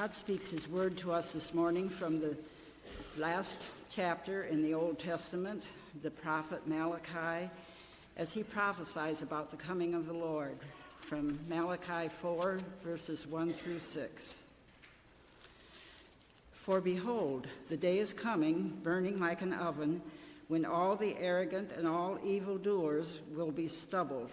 God 0.00 0.12
speaks 0.12 0.50
his 0.50 0.68
word 0.68 0.96
to 0.98 1.12
us 1.12 1.34
this 1.34 1.54
morning 1.54 1.88
from 1.88 2.18
the 2.18 2.36
last 3.16 3.62
chapter 3.88 4.42
in 4.42 4.60
the 4.60 4.74
Old 4.74 4.98
Testament, 4.98 5.62
the 6.02 6.10
prophet 6.10 6.66
Malachi, 6.66 7.48
as 8.16 8.32
he 8.32 8.42
prophesies 8.42 9.22
about 9.22 9.52
the 9.52 9.56
coming 9.56 9.94
of 9.94 10.06
the 10.06 10.12
Lord 10.12 10.56
from 10.96 11.38
Malachi 11.48 12.08
4, 12.08 12.58
verses 12.82 13.24
1 13.24 13.52
through 13.52 13.78
6. 13.78 14.42
For 16.50 16.80
behold, 16.80 17.46
the 17.68 17.76
day 17.76 17.98
is 17.98 18.12
coming, 18.12 18.76
burning 18.82 19.20
like 19.20 19.42
an 19.42 19.52
oven, 19.52 20.02
when 20.48 20.64
all 20.64 20.96
the 20.96 21.16
arrogant 21.20 21.70
and 21.70 21.86
all 21.86 22.18
evildoers 22.24 23.20
will 23.36 23.52
be 23.52 23.68
stubble. 23.68 24.28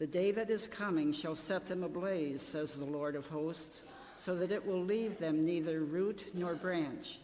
The 0.00 0.08
day 0.08 0.32
that 0.32 0.50
is 0.50 0.66
coming 0.66 1.12
shall 1.12 1.36
set 1.36 1.68
them 1.68 1.84
ablaze, 1.84 2.42
says 2.42 2.74
the 2.74 2.84
Lord 2.84 3.14
of 3.14 3.28
hosts, 3.28 3.84
so 4.20 4.36
that 4.36 4.52
it 4.52 4.66
will 4.66 4.84
leave 4.84 5.16
them 5.16 5.46
neither 5.46 5.80
root 5.80 6.26
nor 6.34 6.54
branch. 6.54 7.20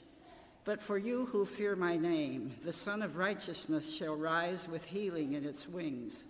But 0.64 0.80
for 0.80 0.96
you 0.96 1.27
who 1.27 1.45
fear 1.45 1.77
my 1.77 1.95
name, 1.95 2.56
the 2.64 2.72
Sun 2.72 3.02
of 3.02 3.19
Righteousness 3.19 3.95
shall 3.95 4.16
rise 4.16 4.66
with 4.66 4.86
healing 4.86 5.34
in 5.34 5.45
its 5.45 5.69
wings. 5.69 6.24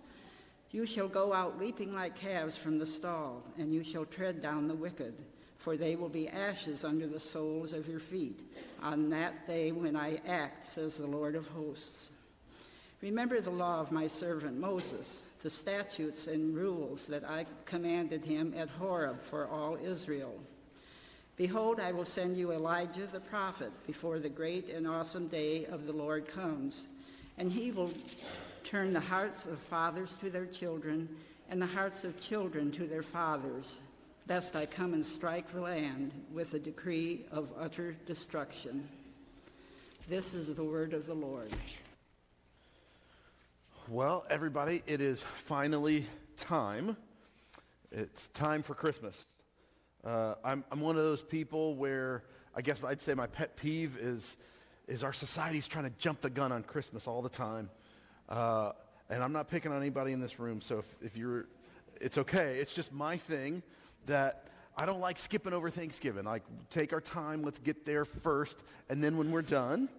You 0.71 0.85
shall 0.85 1.07
go 1.07 1.31
out 1.31 1.57
leaping 1.57 1.93
like 1.95 2.19
calves 2.19 2.57
from 2.57 2.79
the 2.79 2.85
stall, 2.85 3.43
and 3.57 3.73
you 3.73 3.81
shall 3.81 4.03
tread 4.03 4.41
down 4.41 4.67
the 4.67 4.75
wicked, 4.75 5.13
for 5.55 5.77
they 5.77 5.95
will 5.95 6.09
be 6.09 6.27
ashes 6.27 6.83
under 6.83 7.07
the 7.07 7.19
soles 7.19 7.71
of 7.71 7.87
your 7.87 8.01
feet 8.01 8.41
on 8.83 9.09
that 9.11 9.47
day 9.47 9.71
when 9.71 9.95
I 9.95 10.19
act, 10.27 10.65
says 10.65 10.97
the 10.97 11.07
Lord 11.07 11.35
of 11.35 11.47
hosts. 11.47 12.11
Remember 12.99 13.39
the 13.39 13.51
law 13.51 13.79
of 13.79 13.93
my 13.93 14.07
servant 14.07 14.59
Moses, 14.59 15.21
the 15.41 15.49
statutes 15.49 16.27
and 16.27 16.53
rules 16.53 17.07
that 17.07 17.23
I 17.23 17.45
commanded 17.63 18.25
him 18.25 18.53
at 18.57 18.69
Horeb 18.69 19.21
for 19.21 19.47
all 19.47 19.77
Israel. 19.77 20.37
Behold, 21.37 21.79
I 21.79 21.91
will 21.91 22.03
send 22.03 22.35
you 22.35 22.51
Elijah 22.51 23.05
the 23.05 23.19
prophet 23.19 23.71
before 23.85 24.17
the 24.17 24.27
great 24.27 24.69
and 24.69 24.87
awesome 24.87 25.27
day 25.27 25.65
of 25.65 25.85
the 25.85 25.93
Lord 25.93 26.27
comes, 26.27 26.87
and 27.37 27.51
he 27.51 27.69
will 27.69 27.91
turn 28.63 28.91
the 28.91 28.99
hearts 28.99 29.45
of 29.45 29.59
fathers 29.59 30.17
to 30.17 30.31
their 30.31 30.47
children 30.47 31.07
and 31.47 31.61
the 31.61 31.67
hearts 31.67 32.03
of 32.03 32.19
children 32.19 32.71
to 32.71 32.87
their 32.87 33.03
fathers, 33.03 33.79
lest 34.27 34.55
I 34.55 34.65
come 34.65 34.95
and 34.95 35.05
strike 35.05 35.47
the 35.49 35.61
land 35.61 36.11
with 36.33 36.55
a 36.55 36.59
decree 36.59 37.25
of 37.31 37.51
utter 37.59 37.95
destruction. 38.07 38.89
This 40.09 40.33
is 40.33 40.55
the 40.55 40.63
word 40.63 40.93
of 40.93 41.05
the 41.05 41.13
Lord. 41.13 41.51
Well, 43.87 44.25
everybody, 44.27 44.81
it 44.87 45.01
is 45.01 45.21
finally 45.45 46.07
time. 46.37 46.97
It's 47.91 48.27
time 48.29 48.63
for 48.63 48.73
Christmas. 48.73 49.27
Uh, 50.05 50.35
I'm, 50.43 50.63
I'm 50.71 50.79
one 50.79 50.95
of 50.95 51.03
those 51.03 51.21
people 51.21 51.75
where 51.75 52.23
I 52.55 52.61
guess 52.61 52.77
I'd 52.83 53.01
say 53.01 53.13
my 53.13 53.27
pet 53.27 53.55
peeve 53.55 53.97
is, 53.97 54.35
is 54.87 55.03
our 55.03 55.13
society's 55.13 55.67
trying 55.67 55.85
to 55.85 55.93
jump 55.99 56.21
the 56.21 56.29
gun 56.29 56.51
on 56.51 56.63
Christmas 56.63 57.07
all 57.07 57.21
the 57.21 57.29
time. 57.29 57.69
Uh, 58.29 58.71
and 59.09 59.23
I'm 59.23 59.31
not 59.31 59.49
picking 59.49 59.71
on 59.71 59.77
anybody 59.77 60.11
in 60.11 60.19
this 60.19 60.39
room, 60.39 60.61
so 60.61 60.79
if, 60.79 60.85
if 61.01 61.17
you're, 61.17 61.45
it's 62.01 62.17
okay. 62.17 62.57
It's 62.59 62.73
just 62.73 62.91
my 62.91 63.17
thing 63.17 63.61
that 64.05 64.47
I 64.75 64.85
don't 64.85 64.99
like 64.99 65.17
skipping 65.17 65.53
over 65.53 65.69
Thanksgiving. 65.69 66.25
Like, 66.25 66.43
take 66.69 66.93
our 66.93 67.01
time, 67.01 67.43
let's 67.43 67.59
get 67.59 67.85
there 67.85 68.05
first, 68.05 68.57
and 68.89 69.03
then 69.03 69.17
when 69.17 69.31
we're 69.31 69.41
done, 69.41 69.89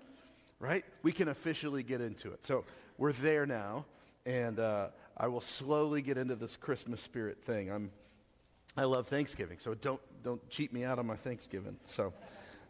right, 0.60 0.84
we 1.02 1.12
can 1.12 1.28
officially 1.28 1.82
get 1.82 2.00
into 2.00 2.32
it. 2.32 2.44
So 2.44 2.64
we're 2.96 3.12
there 3.12 3.46
now, 3.46 3.84
and 4.26 4.58
uh, 4.58 4.88
I 5.16 5.28
will 5.28 5.40
slowly 5.40 6.02
get 6.02 6.18
into 6.18 6.36
this 6.36 6.56
Christmas 6.56 7.00
spirit 7.00 7.38
thing. 7.44 7.70
I'm, 7.70 7.90
I 8.76 8.84
love 8.84 9.08
Thanksgiving, 9.08 9.58
so 9.58 9.74
don't 9.74 10.00
don't 10.22 10.48
cheat 10.50 10.72
me 10.72 10.84
out 10.84 10.98
on 10.98 11.06
my 11.06 11.16
Thanksgiving. 11.16 11.76
So, 11.86 12.12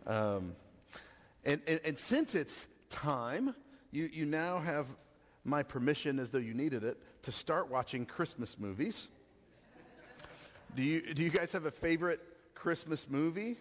um, 0.06 0.54
and, 1.44 1.60
and 1.66 1.80
and 1.84 1.98
since 1.98 2.34
it's 2.34 2.66
time, 2.90 3.54
you 3.90 4.08
you 4.12 4.24
now 4.24 4.58
have 4.58 4.86
my 5.44 5.62
permission, 5.62 6.18
as 6.18 6.30
though 6.30 6.38
you 6.38 6.54
needed 6.54 6.84
it, 6.84 6.98
to 7.22 7.32
start 7.32 7.70
watching 7.70 8.06
Christmas 8.06 8.56
movies. 8.58 9.08
Do 10.74 10.82
you 10.82 11.14
do 11.14 11.22
you 11.22 11.30
guys 11.30 11.52
have 11.52 11.64
a 11.64 11.70
favorite 11.70 12.20
Christmas 12.54 13.06
movie? 13.08 13.56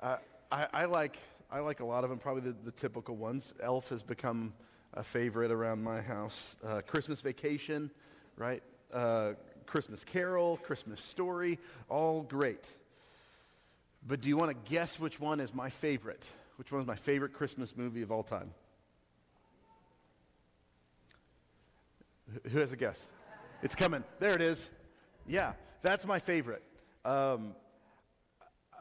Uh, 0.00 0.16
I, 0.50 0.66
I 0.72 0.84
like 0.86 1.16
I 1.50 1.60
like 1.60 1.80
a 1.80 1.84
lot 1.84 2.04
of 2.04 2.10
them. 2.10 2.18
Probably 2.18 2.42
the, 2.42 2.56
the 2.64 2.72
typical 2.72 3.16
ones. 3.16 3.52
Elf 3.60 3.88
has 3.90 4.02
become 4.02 4.52
a 4.94 5.02
favorite 5.02 5.50
around 5.50 5.82
my 5.82 6.00
house. 6.00 6.56
Uh, 6.64 6.80
Christmas 6.86 7.20
Vacation, 7.20 7.90
right? 8.36 8.62
Uh, 8.92 9.32
Christmas 9.66 10.04
Carol, 10.04 10.56
Christmas 10.58 11.00
Story, 11.00 11.58
all 11.88 12.22
great. 12.22 12.64
But 14.06 14.20
do 14.20 14.28
you 14.28 14.36
want 14.36 14.50
to 14.50 14.70
guess 14.70 14.98
which 14.98 15.20
one 15.20 15.40
is 15.40 15.54
my 15.54 15.70
favorite? 15.70 16.22
Which 16.56 16.72
one 16.72 16.80
is 16.80 16.86
my 16.86 16.96
favorite 16.96 17.32
Christmas 17.32 17.76
movie 17.76 18.02
of 18.02 18.10
all 18.10 18.22
time? 18.22 18.50
Who 22.50 22.58
has 22.58 22.72
a 22.72 22.76
guess? 22.76 22.98
It's 23.62 23.74
coming. 23.74 24.02
There 24.18 24.34
it 24.34 24.40
is. 24.40 24.70
Yeah, 25.26 25.52
that's 25.82 26.04
my 26.04 26.18
favorite. 26.18 26.62
Um, 27.04 27.54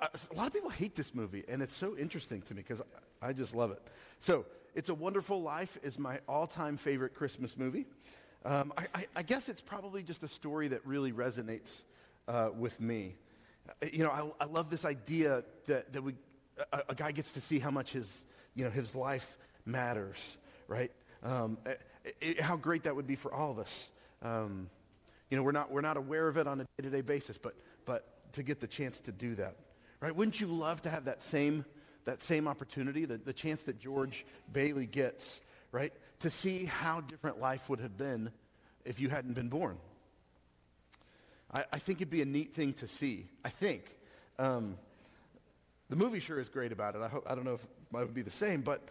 a 0.02 0.36
lot 0.36 0.48
of 0.48 0.54
people 0.54 0.70
hate 0.70 0.96
this 0.96 1.14
movie, 1.14 1.44
and 1.48 1.62
it's 1.62 1.76
so 1.76 1.96
interesting 1.98 2.42
to 2.44 2.56
me 2.56 2.64
because 2.68 2.84
I 3.22 3.34
just 3.34 3.54
love 3.54 3.72
it. 3.72 3.82
So, 4.20 4.46
It's 4.74 4.90
a 4.90 4.96
Wonderful 4.96 5.42
Life 5.42 5.78
is 5.84 6.00
my 6.00 6.20
all-time 6.28 6.78
favorite 6.78 7.14
Christmas 7.14 7.58
movie. 7.58 7.86
Um, 8.44 8.74
I, 8.76 8.88
I, 8.96 9.06
I, 9.18 9.22
guess 9.22 9.50
it's 9.50 9.62
probably 9.62 10.02
just 10.02 10.24
a 10.24 10.28
story 10.28 10.70
that 10.70 10.86
really 10.86 11.12
resonates 11.12 11.70
uh, 12.28 12.50
with 12.58 12.80
me. 12.82 13.14
Uh, 13.70 13.88
you 13.94 14.04
know, 14.04 14.10
I, 14.10 14.44
I, 14.44 14.48
love 14.48 14.72
this 14.72 14.84
idea 14.84 15.44
that, 15.68 15.94
that 15.94 16.04
we, 16.04 16.16
a, 16.74 16.82
a, 16.90 16.96
guy 16.96 17.12
gets 17.12 17.34
to 17.34 17.42
see 17.42 17.60
how 17.60 17.70
much 17.70 17.92
his, 17.92 18.08
you 18.56 18.64
know, 18.64 18.72
his 18.72 18.96
life 18.96 19.38
matters, 19.64 20.18
right? 20.68 20.92
Um, 21.22 21.60
it, 21.68 21.82
it, 22.20 22.42
how 22.42 22.56
great 22.56 22.84
that 22.84 22.96
would 22.96 23.06
be 23.06 23.16
for 23.16 23.32
all 23.32 23.52
of 23.52 23.60
us. 23.60 23.90
Um, 24.24 24.72
you 25.30 25.38
know, 25.38 25.44
we're 25.44 25.52
not, 25.52 25.72
we're 25.72 25.82
not 25.82 25.98
aware 25.98 26.28
of 26.28 26.38
it 26.38 26.48
on 26.48 26.62
a 26.62 26.64
day-to-day 26.78 27.02
basis, 27.02 27.38
but, 27.38 27.54
but 27.86 28.34
to 28.34 28.42
get 28.42 28.60
the 28.60 28.68
chance 28.68 29.00
to 29.02 29.12
do 29.12 29.36
that, 29.36 29.56
right? 30.00 30.16
Wouldn't 30.16 30.42
you 30.42 30.48
love 30.48 30.82
to 30.82 30.90
have 30.90 31.06
that 31.06 31.24
same, 31.24 31.64
that 32.06 32.24
same 32.24 32.48
opportunity, 32.48 33.06
the, 33.06 33.18
the 33.18 33.34
chance 33.34 33.62
that 33.64 33.80
George 33.80 34.26
Bailey 34.52 34.88
gets, 34.88 35.42
right? 35.72 35.94
To 36.22 36.30
see 36.30 36.66
how 36.66 37.02
different 37.02 37.40
life 37.40 37.68
would 37.68 37.80
have 37.80 37.98
been 37.98 38.32
if 38.86 39.00
you 39.00 39.10
hadn't 39.10 39.34
been 39.34 39.50
born. 39.50 39.78
I, 41.52 41.66
I 41.74 41.80
think 41.80 42.00
it'd 42.00 42.12
be 42.12 42.22
a 42.22 42.26
neat 42.26 42.54
thing 42.54 42.74
to 42.74 42.88
see. 42.88 43.28
I 43.44 43.50
think. 43.50 43.84
Um, 44.38 44.78
the 45.90 45.96
movie 45.96 46.20
sure 46.20 46.40
is 46.40 46.48
great 46.48 46.72
about 46.72 46.96
it. 46.96 47.02
I, 47.02 47.08
hope, 47.08 47.26
I 47.28 47.36
don't 47.36 47.44
know 47.44 47.56
if 47.56 47.64
it 47.64 47.70
would 47.92 48.14
be 48.14 48.22
the 48.22 48.32
same, 48.32 48.62
but, 48.62 48.82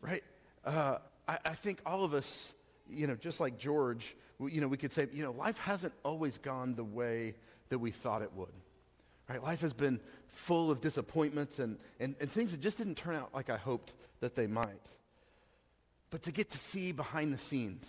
right? 0.00 0.22
Uh, 0.64 0.98
I, 1.26 1.38
I 1.44 1.54
think 1.54 1.80
all 1.86 2.04
of 2.04 2.12
us, 2.12 2.52
you 2.90 3.06
know, 3.06 3.14
just 3.14 3.40
like 3.40 3.58
George, 3.58 4.14
you 4.40 4.60
know, 4.60 4.68
we 4.68 4.76
could 4.76 4.92
say, 4.92 5.06
you 5.12 5.22
know, 5.22 5.32
life 5.32 5.58
hasn't 5.58 5.94
always 6.04 6.38
gone 6.38 6.74
the 6.74 6.84
way 6.84 7.34
that 7.70 7.78
we 7.78 7.92
thought 7.92 8.20
it 8.22 8.32
would. 8.34 8.52
Right? 9.28 9.42
Life 9.42 9.62
has 9.62 9.72
been 9.72 10.00
full 10.28 10.70
of 10.70 10.80
disappointments 10.80 11.58
and, 11.58 11.78
and, 12.00 12.14
and 12.20 12.30
things 12.30 12.50
that 12.50 12.60
just 12.60 12.78
didn't 12.78 12.96
turn 12.96 13.14
out 13.14 13.30
like 13.32 13.48
I 13.48 13.56
hoped 13.56 13.92
that 14.20 14.34
they 14.34 14.46
might. 14.46 14.88
But 16.12 16.24
to 16.24 16.30
get 16.30 16.50
to 16.50 16.58
see 16.58 16.92
behind 16.92 17.32
the 17.32 17.38
scenes, 17.38 17.86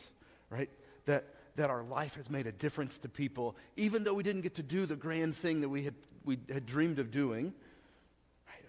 right? 0.49 0.69
That, 1.07 1.25
that 1.57 1.69
our 1.69 1.83
life 1.83 2.15
has 2.15 2.29
made 2.29 2.47
a 2.47 2.53
difference 2.53 2.97
to 2.99 3.09
people, 3.09 3.57
even 3.75 4.05
though 4.05 4.13
we 4.13 4.23
didn't 4.23 4.41
get 4.41 4.55
to 4.55 4.63
do 4.63 4.85
the 4.85 4.95
grand 4.95 5.35
thing 5.35 5.59
that 5.59 5.67
we 5.67 5.83
had, 5.83 5.93
we 6.23 6.39
had 6.51 6.65
dreamed 6.65 6.99
of 6.99 7.11
doing. 7.11 7.53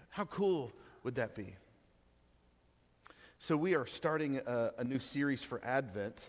How 0.09 0.25
cool 0.25 0.73
would 1.03 1.15
that 1.15 1.35
be? 1.35 1.55
So 3.39 3.55
we 3.55 3.75
are 3.75 3.85
starting 3.85 4.41
a, 4.45 4.71
a 4.77 4.83
new 4.83 4.99
series 4.99 5.41
for 5.41 5.63
Advent, 5.63 6.19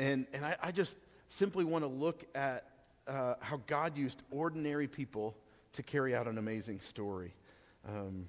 and, 0.00 0.26
and 0.32 0.44
I, 0.44 0.56
I 0.60 0.72
just 0.72 0.96
simply 1.28 1.64
want 1.64 1.84
to 1.84 1.88
look 1.88 2.24
at 2.34 2.64
uh, 3.06 3.34
how 3.38 3.60
God 3.68 3.96
used 3.96 4.20
ordinary 4.32 4.88
people 4.88 5.36
to 5.74 5.84
carry 5.84 6.16
out 6.16 6.26
an 6.26 6.36
amazing 6.36 6.80
story. 6.80 7.32
Um, 7.88 8.28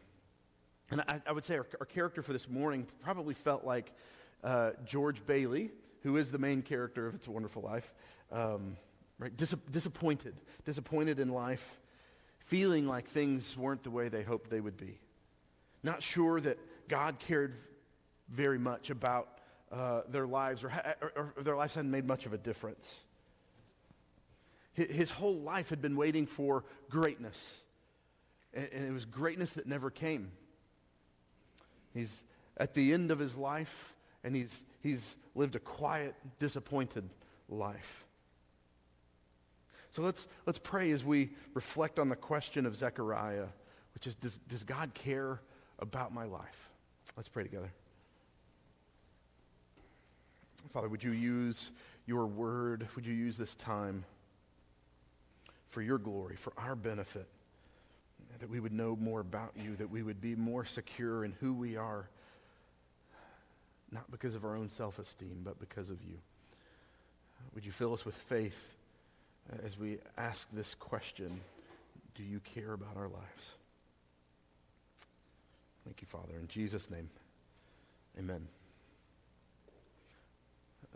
and 0.91 1.01
I, 1.01 1.21
I, 1.25 1.31
would 1.31 1.43
say 1.43 1.57
our, 1.57 1.65
our, 1.79 1.85
character 1.85 2.21
for 2.21 2.33
this 2.33 2.47
morning 2.47 2.85
probably 3.01 3.33
felt 3.33 3.63
like 3.63 3.91
uh, 4.43 4.71
George 4.85 5.25
Bailey, 5.25 5.71
who 6.03 6.17
is 6.17 6.31
the 6.31 6.37
main 6.37 6.61
character 6.61 7.07
of 7.07 7.15
It's 7.15 7.27
a 7.27 7.31
Wonderful 7.31 7.61
Life, 7.61 7.93
um, 8.31 8.77
right? 9.19 9.35
Dis- 9.35 9.55
disappointed, 9.71 10.35
disappointed 10.65 11.19
in 11.19 11.29
life, 11.29 11.79
feeling 12.39 12.87
like 12.87 13.07
things 13.07 13.57
weren't 13.57 13.83
the 13.83 13.91
way 13.91 14.09
they 14.09 14.23
hoped 14.23 14.49
they 14.49 14.61
would 14.61 14.77
be. 14.77 14.99
Not 15.83 16.01
sure 16.01 16.39
that 16.41 16.57
God 16.87 17.19
cared 17.19 17.55
very 18.29 18.59
much 18.59 18.89
about 18.89 19.29
uh, 19.71 20.01
their 20.09 20.27
lives 20.27 20.63
or, 20.63 20.69
ha- 20.69 20.93
or, 21.01 21.33
or 21.37 21.43
their 21.43 21.55
lives 21.55 21.75
hadn't 21.75 21.91
made 21.91 22.05
much 22.05 22.25
of 22.25 22.33
a 22.33 22.37
difference. 22.37 22.95
His 24.73 25.09
whole 25.09 25.39
life 25.39 25.69
had 25.69 25.81
been 25.81 25.95
waiting 25.95 26.27
for 26.27 26.63
greatness. 26.89 27.61
And 28.53 28.85
it 28.87 28.93
was 28.93 29.05
greatness 29.05 29.51
that 29.53 29.65
never 29.65 29.89
came. 29.89 30.31
He's 31.93 32.23
at 32.57 32.75
the 32.75 32.93
end 32.93 33.09
of 33.09 33.17
his 33.17 33.35
life, 33.35 33.95
and 34.23 34.35
he's, 34.35 34.63
he's 34.81 35.15
lived 35.35 35.55
a 35.55 35.59
quiet, 35.59 36.15
disappointed 36.39 37.09
life. 37.49 38.05
So 39.91 40.01
let's, 40.01 40.27
let's 40.45 40.59
pray 40.59 40.91
as 40.91 41.03
we 41.03 41.31
reflect 41.53 41.97
on 41.97 42.09
the 42.09 42.15
question 42.15 42.65
of 42.65 42.75
Zechariah. 42.75 43.47
which 43.93 44.05
is 44.05 44.15
does, 44.15 44.37
does 44.47 44.63
God 44.63 44.93
care 44.93 45.41
about 45.79 46.13
my 46.13 46.25
life? 46.25 46.69
Let's 47.15 47.29
pray 47.29 47.43
together. 47.43 47.71
Father, 50.71 50.89
would 50.89 51.03
you 51.03 51.11
use 51.11 51.71
your 52.05 52.27
word? 52.27 52.87
Would 52.95 53.05
you 53.05 53.13
use 53.13 53.37
this 53.37 53.55
time 53.55 54.05
for 55.69 55.81
your 55.81 55.97
glory, 55.97 56.35
for 56.35 56.53
our 56.57 56.75
benefit? 56.75 57.27
That 58.39 58.49
we 58.49 58.59
would 58.59 58.73
know 58.73 58.95
more 58.95 59.21
about 59.21 59.53
you, 59.55 59.75
that 59.77 59.89
we 59.89 60.03
would 60.03 60.21
be 60.21 60.35
more 60.35 60.63
secure 60.63 61.25
in 61.25 61.33
who 61.39 61.53
we 61.53 61.75
are, 61.75 62.09
not 63.91 64.09
because 64.11 64.35
of 64.35 64.43
our 64.43 64.55
own 64.55 64.69
self-esteem, 64.69 65.41
but 65.43 65.59
because 65.59 65.89
of 65.89 66.01
you. 66.03 66.17
Would 67.53 67.65
you 67.65 67.71
fill 67.71 67.93
us 67.93 68.05
with 68.05 68.15
faith 68.15 68.59
uh, 69.51 69.65
as 69.65 69.77
we 69.77 69.99
ask 70.17 70.47
this 70.51 70.75
question, 70.75 71.41
do 72.15 72.23
you 72.23 72.39
care 72.39 72.73
about 72.73 72.97
our 72.97 73.07
lives? 73.07 73.51
Thank 75.85 76.01
you, 76.01 76.07
Father. 76.07 76.33
In 76.39 76.47
Jesus' 76.47 76.89
name, 76.89 77.09
amen. 78.19 78.47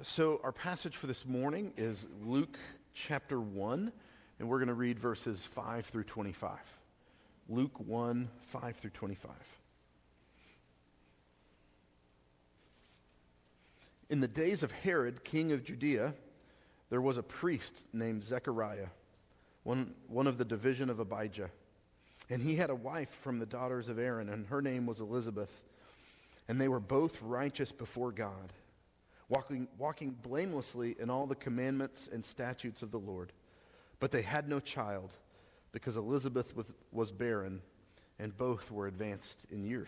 So 0.03 0.41
our 0.43 0.51
passage 0.51 0.97
for 0.97 1.07
this 1.07 1.25
morning 1.25 1.73
is 1.77 2.05
Luke 2.25 2.57
chapter 2.93 3.39
1, 3.39 3.91
and 4.39 4.49
we're 4.49 4.57
going 4.57 4.67
to 4.67 4.73
read 4.73 4.99
verses 4.99 5.45
5 5.45 5.85
through 5.85 6.03
25. 6.05 6.57
Luke 7.47 7.79
1, 7.79 8.29
5 8.47 8.75
through 8.77 8.89
25. 8.89 9.31
In 14.11 14.19
the 14.19 14.27
days 14.27 14.61
of 14.61 14.73
Herod, 14.73 15.23
king 15.23 15.53
of 15.53 15.63
Judea, 15.63 16.13
there 16.89 16.99
was 16.99 17.15
a 17.15 17.23
priest 17.23 17.85
named 17.93 18.23
Zechariah, 18.23 18.89
one, 19.63 19.95
one 20.09 20.27
of 20.27 20.37
the 20.37 20.43
division 20.43 20.89
of 20.89 20.99
Abijah. 20.99 21.49
And 22.29 22.41
he 22.41 22.57
had 22.57 22.69
a 22.69 22.75
wife 22.75 23.09
from 23.21 23.39
the 23.39 23.45
daughters 23.45 23.87
of 23.87 23.97
Aaron, 23.97 24.27
and 24.27 24.47
her 24.47 24.61
name 24.61 24.85
was 24.85 24.99
Elizabeth. 24.99 25.49
And 26.49 26.59
they 26.59 26.67
were 26.67 26.81
both 26.81 27.21
righteous 27.21 27.71
before 27.71 28.11
God, 28.11 28.51
walking, 29.29 29.69
walking 29.77 30.17
blamelessly 30.21 30.97
in 30.99 31.09
all 31.09 31.25
the 31.25 31.33
commandments 31.33 32.09
and 32.11 32.25
statutes 32.25 32.81
of 32.81 32.91
the 32.91 32.99
Lord. 32.99 33.31
But 34.01 34.11
they 34.11 34.23
had 34.23 34.49
no 34.49 34.59
child, 34.59 35.11
because 35.71 35.95
Elizabeth 35.95 36.53
was, 36.53 36.65
was 36.91 37.13
barren, 37.13 37.61
and 38.19 38.37
both 38.37 38.71
were 38.71 38.87
advanced 38.87 39.45
in 39.49 39.63
years. 39.63 39.87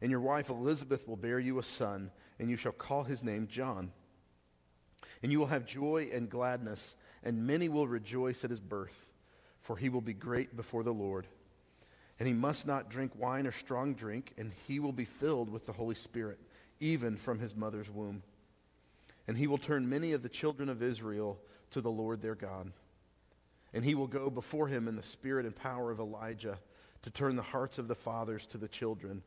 And 0.00 0.10
your 0.10 0.20
wife 0.20 0.50
Elizabeth 0.50 1.06
will 1.08 1.16
bear 1.16 1.38
you 1.38 1.58
a 1.58 1.62
son, 1.62 2.10
and 2.38 2.50
you 2.50 2.56
shall 2.56 2.72
call 2.72 3.04
his 3.04 3.22
name 3.22 3.46
John. 3.46 3.92
And 5.22 5.32
you 5.32 5.38
will 5.38 5.46
have 5.46 5.64
joy 5.64 6.10
and 6.12 6.28
gladness, 6.28 6.94
and 7.22 7.46
many 7.46 7.68
will 7.68 7.88
rejoice 7.88 8.44
at 8.44 8.50
his 8.50 8.60
birth, 8.60 9.06
for 9.62 9.76
he 9.76 9.88
will 9.88 10.00
be 10.02 10.12
great 10.12 10.56
before 10.56 10.82
the 10.82 10.92
Lord. 10.92 11.26
And 12.18 12.28
he 12.28 12.34
must 12.34 12.66
not 12.66 12.90
drink 12.90 13.12
wine 13.16 13.46
or 13.46 13.52
strong 13.52 13.94
drink, 13.94 14.32
and 14.36 14.52
he 14.66 14.80
will 14.80 14.92
be 14.92 15.04
filled 15.04 15.50
with 15.50 15.66
the 15.66 15.72
Holy 15.72 15.94
Spirit, 15.94 16.38
even 16.80 17.16
from 17.16 17.38
his 17.38 17.54
mother's 17.54 17.90
womb. 17.90 18.22
And 19.26 19.36
he 19.36 19.46
will 19.46 19.58
turn 19.58 19.88
many 19.88 20.12
of 20.12 20.22
the 20.22 20.28
children 20.28 20.68
of 20.68 20.82
Israel 20.82 21.38
to 21.70 21.80
the 21.80 21.90
Lord 21.90 22.22
their 22.22 22.34
God. 22.34 22.72
And 23.74 23.84
he 23.84 23.94
will 23.94 24.06
go 24.06 24.30
before 24.30 24.68
him 24.68 24.88
in 24.88 24.96
the 24.96 25.02
spirit 25.02 25.46
and 25.46 25.54
power 25.54 25.90
of 25.90 26.00
Elijah 26.00 26.58
to 27.02 27.10
turn 27.10 27.36
the 27.36 27.42
hearts 27.42 27.78
of 27.78 27.88
the 27.88 27.94
fathers 27.94 28.46
to 28.46 28.58
the 28.58 28.68
children 28.68 29.22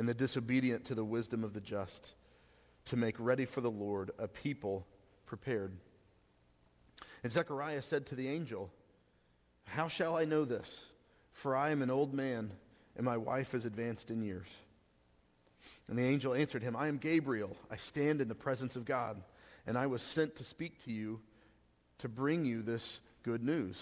and 0.00 0.08
the 0.08 0.14
disobedient 0.14 0.86
to 0.86 0.94
the 0.94 1.04
wisdom 1.04 1.44
of 1.44 1.52
the 1.52 1.60
just, 1.60 2.12
to 2.86 2.96
make 2.96 3.14
ready 3.18 3.44
for 3.44 3.60
the 3.60 3.70
Lord 3.70 4.10
a 4.18 4.26
people 4.26 4.86
prepared. 5.26 5.76
And 7.22 7.30
Zechariah 7.30 7.82
said 7.82 8.06
to 8.06 8.14
the 8.14 8.26
angel, 8.26 8.70
How 9.66 9.88
shall 9.88 10.16
I 10.16 10.24
know 10.24 10.46
this? 10.46 10.86
For 11.34 11.54
I 11.54 11.68
am 11.68 11.82
an 11.82 11.90
old 11.90 12.14
man, 12.14 12.50
and 12.96 13.04
my 13.04 13.18
wife 13.18 13.52
is 13.52 13.66
advanced 13.66 14.10
in 14.10 14.22
years. 14.22 14.46
And 15.86 15.98
the 15.98 16.06
angel 16.06 16.32
answered 16.32 16.62
him, 16.62 16.76
I 16.76 16.88
am 16.88 16.96
Gabriel. 16.96 17.54
I 17.70 17.76
stand 17.76 18.22
in 18.22 18.28
the 18.28 18.34
presence 18.34 18.76
of 18.76 18.86
God, 18.86 19.22
and 19.66 19.76
I 19.76 19.86
was 19.86 20.00
sent 20.00 20.34
to 20.36 20.44
speak 20.44 20.82
to 20.86 20.90
you 20.90 21.20
to 21.98 22.08
bring 22.08 22.46
you 22.46 22.62
this 22.62 23.00
good 23.22 23.44
news. 23.44 23.76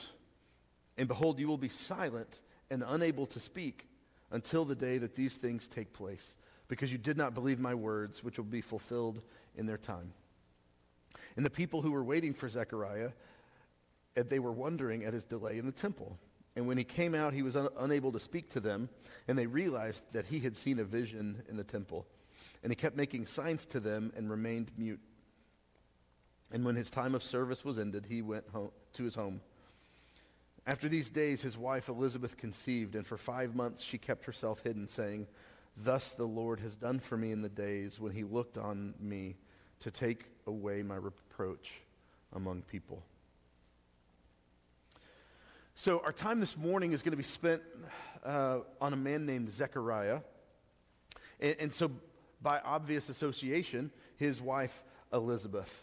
And 0.97 1.07
behold, 1.07 1.39
you 1.39 1.47
will 1.47 1.59
be 1.59 1.69
silent 1.69 2.41
and 2.71 2.83
unable 2.85 3.27
to 3.27 3.39
speak 3.39 3.88
until 4.31 4.65
the 4.65 4.75
day 4.75 4.99
that 4.99 5.15
these 5.15 5.35
things 5.35 5.69
take 5.69 5.93
place, 5.93 6.35
because 6.69 6.93
you 6.93 6.99
did 6.99 7.17
not 7.17 7.35
believe 7.35 7.59
my 7.59 7.75
words, 7.75 8.23
which 8.23 8.37
will 8.37 8.45
be 8.45 8.61
fulfilled 8.61 9.23
in 9.57 9.67
their 9.67 9.79
time. 9.79 10.13
And 11.37 11.47
the 11.47 11.51
people 11.51 11.83
who 11.83 11.93
were 11.93 12.05
waiting 12.05 12.35
for 12.35 12.49
Zechariah, 12.49 13.13
they 14.15 14.39
were 14.39 14.53
wondering 14.53 15.05
at 15.05 15.15
his 15.15 15.25
delay 15.25 15.59
in 15.59 15.67
the 15.67 15.73
temple. 15.73 16.19
And 16.57 16.67
when 16.67 16.77
he 16.77 16.85
came 16.85 17.15
out, 17.15 17.33
he 17.33 17.43
was 17.43 17.55
un- 17.55 17.69
unable 17.79 18.11
to 18.13 18.19
speak 18.19 18.51
to 18.51 18.61
them, 18.61 18.89
and 19.29 19.39
they 19.39 19.47
realized 19.47 20.03
that 20.13 20.27
he 20.27 20.41
had 20.41 20.57
seen 20.57 20.79
a 20.81 20.85
vision 20.85 21.43
in 21.49 21.57
the 21.57 21.65
temple. 21.65 22.07
And 22.63 22.73
he 22.73 22.77
kept 22.77 22.97
making 22.97 23.27
signs 23.27 23.65
to 23.67 23.81
them 23.81 24.13
and 24.17 24.29
remained 24.29 24.73
mute. 24.77 25.01
And 26.51 26.65
when 26.65 26.77
his 26.77 26.91
time 26.91 27.15
of 27.15 27.23
service 27.23 27.65
was 27.65 27.79
ended, 27.79 28.07
he 28.09 28.23
went 28.23 28.49
home, 28.53 28.71
to 28.95 29.05
his 29.05 29.15
home. 29.15 29.41
After 30.69 30.87
these 30.87 31.09
days, 31.09 31.41
his 31.41 31.57
wife 31.57 31.89
Elizabeth 31.89 32.37
conceived, 32.37 32.95
and 32.95 33.07
for 33.07 33.17
five 33.17 33.55
months 33.55 33.83
she 33.83 33.97
kept 33.97 34.27
herself 34.27 34.63
hidden, 34.63 34.87
saying, 34.87 35.27
Thus 35.79 36.13
the 36.13 36.27
Lord 36.27 36.61
has 36.61 36.77
done 36.77 37.01
for 37.01 37.17
me 37.17 37.33
in 37.33 37.41
the 37.41 37.49
days 37.49 37.99
when 37.99 38.13
he 38.13 38.23
looked 38.23 38.59
on 38.59 38.93
me 39.01 39.37
to 39.81 39.91
take 39.91 40.27
away 40.47 40.83
my 40.83 40.97
reproach 40.97 41.81
among 42.35 42.61
people. 42.63 43.03
So, 45.75 46.01
our 46.05 46.13
time 46.13 46.39
this 46.39 46.55
morning 46.55 46.93
is 46.93 47.01
going 47.01 47.13
to 47.13 47.17
be 47.17 47.23
spent 47.23 47.63
uh, 48.23 48.59
on 48.79 48.93
a 48.93 48.97
man 48.97 49.25
named 49.25 49.51
Zechariah. 49.51 50.21
And, 51.41 51.57
and 51.61 51.73
so, 51.73 51.91
by 52.43 52.61
obvious 52.61 53.09
association, 53.09 53.91
his 54.19 54.39
wife 54.39 54.83
Elizabeth. 55.15 55.81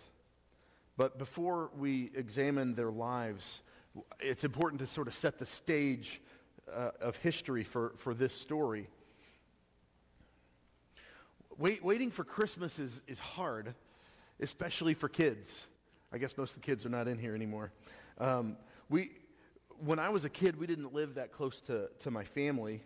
But 0.96 1.18
before 1.18 1.72
we 1.75 2.12
examine 2.13 2.75
their 2.75 2.92
lives, 2.92 3.62
it's 4.20 4.44
important 4.44 4.82
to 4.82 4.88
sort 4.88 5.08
of 5.08 5.14
set 5.14 5.40
the 5.40 5.46
stage 5.46 6.22
uh, 6.74 6.92
of 7.02 7.18
history 7.18 7.64
for, 7.64 7.94
for 7.98 8.14
this 8.14 8.34
story. 8.34 8.88
Wait, 11.58 11.84
waiting 11.84 12.12
for 12.12 12.24
Christmas 12.24 12.80
is, 12.80 13.02
is 13.08 13.20
hard 13.20 13.74
especially 14.40 14.94
for 14.94 15.10
kids. 15.10 15.66
I 16.12 16.18
guess 16.18 16.38
most 16.38 16.56
of 16.56 16.62
the 16.62 16.66
kids 16.66 16.86
are 16.86 16.90
not 16.90 17.08
in 17.08 17.18
here 17.18 17.36
anymore. 17.36 17.72
Um, 18.18 18.58
we, 18.90 19.12
when 19.84 20.00
I 20.00 20.10
was 20.10 20.24
a 20.24 20.30
kid, 20.30 20.58
we 20.58 20.68
didn't 20.68 20.94
live 20.94 21.16
that 21.16 21.32
close 21.32 21.62
to, 21.62 21.90
to 22.02 22.12
my 22.12 22.24
family. 22.24 22.82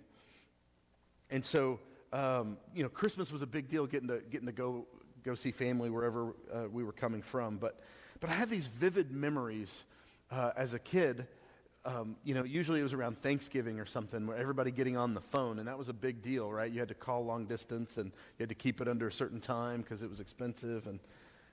And 1.30 1.44
so, 1.44 1.80
um, 2.12 2.58
you 2.74 2.84
know, 2.84 2.90
Christmas 2.90 3.32
was 3.32 3.42
a 3.42 3.48
big 3.48 3.70
deal 3.70 3.86
getting 3.86 4.08
to, 4.08 4.22
getting 4.32 4.48
to 4.48 4.52
go, 4.52 4.88
go 5.24 5.36
see 5.36 5.52
family 5.52 5.90
wherever 5.90 6.34
uh, 6.54 6.68
we 6.72 6.84
were 6.84 6.92
coming 6.92 7.22
from. 7.22 7.58
But, 7.58 7.80
but 8.20 8.30
I 8.30 8.34
have 8.34 8.50
these 8.50 8.68
vivid 8.68 9.12
memories 9.12 9.84
uh, 10.32 10.52
as 10.56 10.74
a 10.74 10.80
kid. 10.80 11.28
Um, 11.86 12.18
you 12.24 12.34
know, 12.34 12.44
usually 12.44 12.82
it 12.82 12.84
was 12.84 12.94
around 12.94 13.22
Thanksgiving 13.22 13.80
or 13.80 13.86
something 13.86 14.28
where 14.28 14.38
everybody 14.38 14.70
getting 14.70 14.98
on 14.98 15.14
the 15.14 15.22
phone, 15.22 15.60
and 15.60 15.68
that 15.68 15.78
was 15.78 15.90
a 15.90 15.94
big 15.94 16.22
deal, 16.22 16.52
right? 16.52 16.72
You 16.72 16.80
had 16.80 16.90
to 16.90 16.94
call 16.94 17.24
long 17.26 17.46
distance, 17.46 17.98
and 17.98 18.08
you 18.08 18.44
had 18.44 18.50
to 18.50 18.56
keep 18.56 18.82
it 18.82 18.88
under 18.88 19.08
a 19.08 19.12
certain 19.12 19.40
time 19.40 19.82
because 19.82 20.04
it 20.04 20.10
was 20.10 20.20
expensive. 20.20 20.88
And 20.88 21.00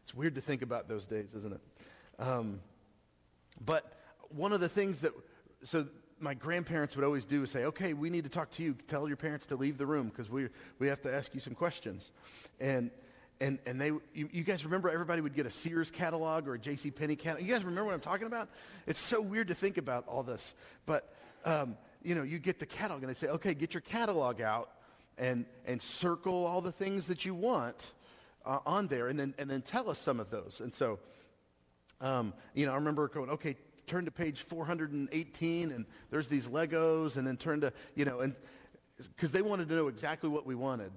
it's 0.02 0.14
weird 0.14 0.34
to 0.34 0.40
think 0.40 0.62
about 0.62 0.88
those 0.88 1.06
days, 1.06 1.32
isn't 1.36 1.54
it? 1.54 1.60
Um, 2.18 2.60
but 3.64 4.00
one 4.30 4.52
of 4.52 4.60
the 4.60 4.68
things 4.68 5.00
that, 5.00 5.12
so 5.62 5.86
my 6.18 6.34
grandparents 6.34 6.96
would 6.96 7.04
always 7.04 7.24
do 7.24 7.42
is 7.42 7.50
say, 7.50 7.64
okay, 7.64 7.92
we 7.92 8.10
need 8.10 8.24
to 8.24 8.30
talk 8.30 8.50
to 8.52 8.62
you. 8.62 8.74
Tell 8.88 9.06
your 9.06 9.16
parents 9.16 9.46
to 9.46 9.56
leave 9.56 9.78
the 9.78 9.86
room 9.86 10.08
because 10.08 10.30
we, 10.30 10.48
we 10.78 10.88
have 10.88 11.02
to 11.02 11.14
ask 11.14 11.34
you 11.34 11.40
some 11.40 11.54
questions. 11.54 12.10
And, 12.60 12.90
and, 13.40 13.58
and 13.66 13.80
they, 13.80 13.88
you, 13.88 14.28
you, 14.32 14.42
guys 14.42 14.64
remember 14.64 14.88
everybody 14.88 15.20
would 15.20 15.34
get 15.34 15.44
a 15.44 15.50
Sears 15.50 15.90
catalog 15.90 16.48
or 16.48 16.54
a 16.54 16.58
J.C. 16.58 16.90
Penney 16.90 17.16
catalog? 17.16 17.46
You 17.46 17.52
guys 17.52 17.64
remember 17.64 17.86
what 17.86 17.94
I'm 17.94 18.00
talking 18.00 18.26
about? 18.26 18.48
It's 18.86 18.98
so 18.98 19.20
weird 19.20 19.48
to 19.48 19.54
think 19.54 19.76
about 19.76 20.06
all 20.08 20.22
this. 20.22 20.54
But, 20.86 21.14
um, 21.44 21.76
you 22.02 22.14
know, 22.14 22.22
you 22.22 22.38
get 22.38 22.58
the 22.58 22.66
catalog 22.66 23.02
and 23.02 23.10
they 23.10 23.18
say, 23.18 23.28
okay, 23.28 23.52
get 23.52 23.74
your 23.74 23.82
catalog 23.82 24.40
out 24.40 24.70
and, 25.18 25.44
and 25.66 25.82
circle 25.82 26.46
all 26.46 26.62
the 26.62 26.72
things 26.72 27.08
that 27.08 27.26
you 27.26 27.34
want 27.34 27.92
uh, 28.46 28.60
on 28.64 28.86
there 28.86 29.08
and 29.08 29.18
then, 29.18 29.34
and 29.38 29.50
then 29.50 29.60
tell 29.60 29.90
us 29.90 29.98
some 29.98 30.18
of 30.18 30.30
those. 30.30 30.60
And 30.62 30.72
so, 30.74 30.98
um, 32.00 32.32
you 32.54 32.64
know, 32.64 32.72
I 32.72 32.76
remember 32.76 33.06
going, 33.08 33.30
okay, 33.30 33.56
turn 33.86 34.06
to 34.06 34.10
page 34.10 34.42
418 34.42 35.72
and 35.72 35.84
there's 36.10 36.28
these 36.28 36.46
Legos 36.46 37.16
and 37.16 37.26
then 37.26 37.36
turn 37.36 37.60
to, 37.60 37.72
you 37.94 38.06
know, 38.06 38.20
and, 38.20 38.34
because 39.14 39.30
they 39.30 39.42
wanted 39.42 39.68
to 39.68 39.74
know 39.74 39.88
exactly 39.88 40.30
what 40.30 40.46
we 40.46 40.54
wanted. 40.54 40.90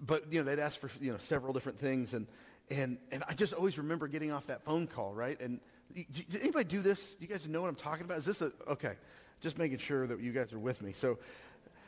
But, 0.00 0.32
you 0.32 0.40
know, 0.40 0.44
they'd 0.44 0.62
ask 0.62 0.78
for, 0.78 0.90
you 1.00 1.12
know, 1.12 1.18
several 1.18 1.52
different 1.52 1.78
things. 1.78 2.14
And, 2.14 2.26
and, 2.70 2.98
and 3.10 3.24
I 3.28 3.34
just 3.34 3.52
always 3.52 3.78
remember 3.78 4.08
getting 4.08 4.32
off 4.32 4.46
that 4.48 4.62
phone 4.62 4.86
call, 4.86 5.14
right? 5.14 5.40
And 5.40 5.60
did 5.94 6.40
anybody 6.40 6.64
do 6.64 6.82
this? 6.82 7.16
You 7.20 7.26
guys 7.26 7.48
know 7.48 7.62
what 7.62 7.68
I'm 7.68 7.76
talking 7.76 8.04
about? 8.04 8.18
Is 8.18 8.24
this 8.24 8.42
a, 8.42 8.52
okay, 8.68 8.94
just 9.40 9.58
making 9.58 9.78
sure 9.78 10.06
that 10.06 10.20
you 10.20 10.32
guys 10.32 10.52
are 10.52 10.58
with 10.58 10.82
me. 10.82 10.92
So 10.92 11.18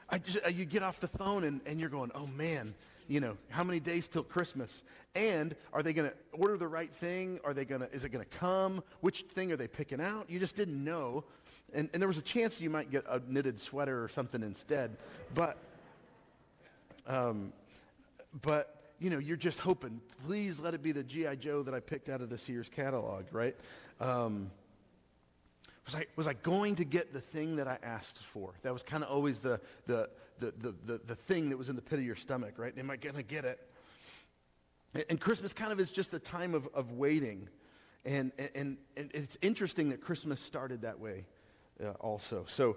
I 0.09 0.19
just, 0.19 0.38
uh, 0.45 0.49
you 0.49 0.65
get 0.65 0.83
off 0.83 1.00
the 1.00 1.09
phone 1.09 1.45
and, 1.45 1.61
and 1.67 1.79
you're 1.79 1.91
going, 1.91 2.11
oh 2.15 2.27
man, 2.27 2.75
you 3.09 3.21
know, 3.21 3.37
how 3.49 3.65
many 3.65 3.81
days 3.81 4.09
till 4.09 4.23
Christmas? 4.23 4.83
And 5.15 5.55
are 5.73 5.83
they 5.83 5.93
going 5.93 6.11
to 6.11 6.17
order 6.33 6.57
the 6.57 6.69
right 6.69 6.93
thing? 6.95 7.41
Are 7.45 7.53
they 7.53 7.65
going 7.65 7.81
to, 7.81 7.93
is 7.93 8.05
it 8.05 8.11
going 8.11 8.25
to 8.25 8.38
come? 8.38 8.83
Which 9.00 9.23
thing 9.35 9.50
are 9.53 9.57
they 9.57 9.69
picking 9.69 10.00
out? 10.00 10.31
You 10.31 10.38
just 10.38 10.57
didn't 10.57 10.83
know. 10.83 11.25
And, 11.75 11.91
and 11.93 12.00
there 12.00 12.09
was 12.09 12.19
a 12.19 12.23
chance 12.23 12.61
you 12.61 12.71
might 12.71 12.91
get 12.91 13.05
a 13.09 13.21
knitted 13.27 13.61
sweater 13.61 14.03
or 14.03 14.09
something 14.09 14.43
instead. 14.43 14.97
But, 15.35 15.59
um, 17.07 17.53
but, 18.42 18.92
you 18.99 19.11
know, 19.11 19.18
you're 19.18 19.37
just 19.37 19.61
hoping, 19.61 20.00
please 20.26 20.59
let 20.59 20.75
it 20.75 20.83
be 20.83 20.92
the 20.92 21.02
G.I. 21.02 21.37
Joe 21.37 21.62
that 21.62 21.75
I 21.75 21.80
picked 21.80 22.09
out 22.09 22.21
of 22.21 22.30
this 22.30 22.49
year's 22.49 22.68
catalog, 22.68 23.25
right? 23.33 23.57
Um, 24.00 24.50
was 25.87 25.95
I, 25.95 26.07
was 26.16 26.26
I 26.26 26.35
going 26.35 26.76
to 26.76 26.85
get 26.85 27.14
the 27.14 27.21
thing 27.21 27.57
that 27.57 27.66
I 27.66 27.78
asked 27.83 28.18
for? 28.18 28.52
That 28.62 28.73
was 28.73 28.83
kind 28.83 29.02
of 29.02 29.11
always 29.11 29.38
the, 29.38 29.61
the, 29.87 30.11
the, 30.38 30.52
the, 30.59 30.75
the, 30.85 31.00
the 31.07 31.14
thing 31.14 31.49
that 31.49 31.57
was 31.57 31.68
in 31.68 31.76
the 31.76 31.83
pit 31.83 31.99
of 31.99 32.04
your 32.04 32.16
stomach, 32.16 32.54
right? 32.59 32.76
Am 32.76 32.90
I 32.90 32.97
going 32.97 33.14
to 33.14 33.23
get 33.23 33.45
it? 33.45 33.59
And, 35.09 35.21
Christmas 35.21 35.52
kind 35.52 35.73
of 35.73 35.80
is 35.80 35.90
just 35.90 36.12
a 36.14 36.18
time 36.18 36.54
of, 36.54 36.68
of 36.75 36.92
waiting. 36.92 37.49
And, 38.04 38.33
and, 38.54 38.76
and 38.97 39.11
it's 39.14 39.37
interesting 39.42 39.90
that 39.90 40.00
Christmas 40.00 40.40
started 40.40 40.83
that 40.83 40.99
way 40.99 41.25
uh, 41.83 41.90
also. 42.00 42.45
So 42.49 42.76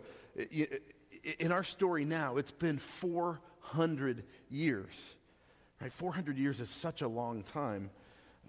in 1.39 1.51
our 1.51 1.63
story 1.63 2.05
now, 2.05 2.37
it's 2.37 2.51
been 2.51 2.77
400 2.77 4.23
years. 4.49 5.15
Right? 5.81 5.91
400 5.91 6.37
years 6.37 6.59
is 6.59 6.69
such 6.69 7.01
a 7.01 7.07
long 7.07 7.43
time. 7.43 7.89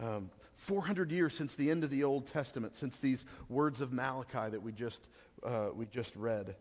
Um, 0.00 0.30
400 0.56 1.10
years 1.10 1.34
since 1.34 1.54
the 1.54 1.70
end 1.70 1.82
of 1.82 1.90
the 1.90 2.04
Old 2.04 2.26
Testament, 2.26 2.76
since 2.76 2.98
these 2.98 3.24
words 3.48 3.80
of 3.80 3.92
Malachi 3.92 4.50
that 4.50 4.62
we 4.62 4.70
just, 4.70 5.02
uh, 5.42 5.68
we 5.74 5.86
just 5.86 6.14
read. 6.14 6.54